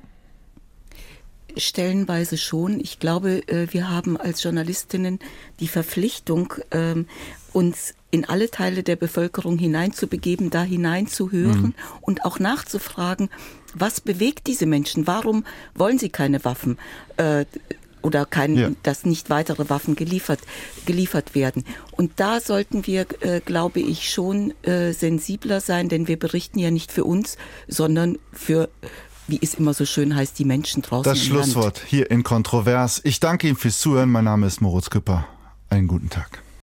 [1.56, 2.78] Stellenweise schon.
[2.80, 5.18] Ich glaube, äh, wir haben als Journalistinnen
[5.60, 7.06] die Verpflichtung, ähm,
[7.52, 11.74] uns in alle Teile der Bevölkerung hineinzubegeben, da hineinzuhören mhm.
[12.00, 13.28] und auch nachzufragen,
[13.74, 15.06] was bewegt diese Menschen?
[15.06, 15.44] Warum
[15.74, 16.78] wollen sie keine Waffen?
[17.18, 17.44] Äh,
[18.00, 18.70] oder kein, ja.
[18.82, 20.40] dass nicht weitere Waffen geliefert,
[20.86, 21.64] geliefert werden.
[21.90, 26.70] Und da sollten wir, äh, glaube ich, schon äh, sensibler sein, denn wir berichten ja
[26.70, 27.36] nicht für uns,
[27.66, 28.68] sondern für
[29.26, 31.04] wie es immer so schön heißt, die Menschen draußen.
[31.04, 31.86] Das Schlusswort Land.
[31.86, 33.02] hier in Kontrovers.
[33.04, 34.10] Ich danke Ihnen fürs Zuhören.
[34.10, 35.26] Mein Name ist Moritz Küpper.
[35.68, 36.42] Einen guten Tag.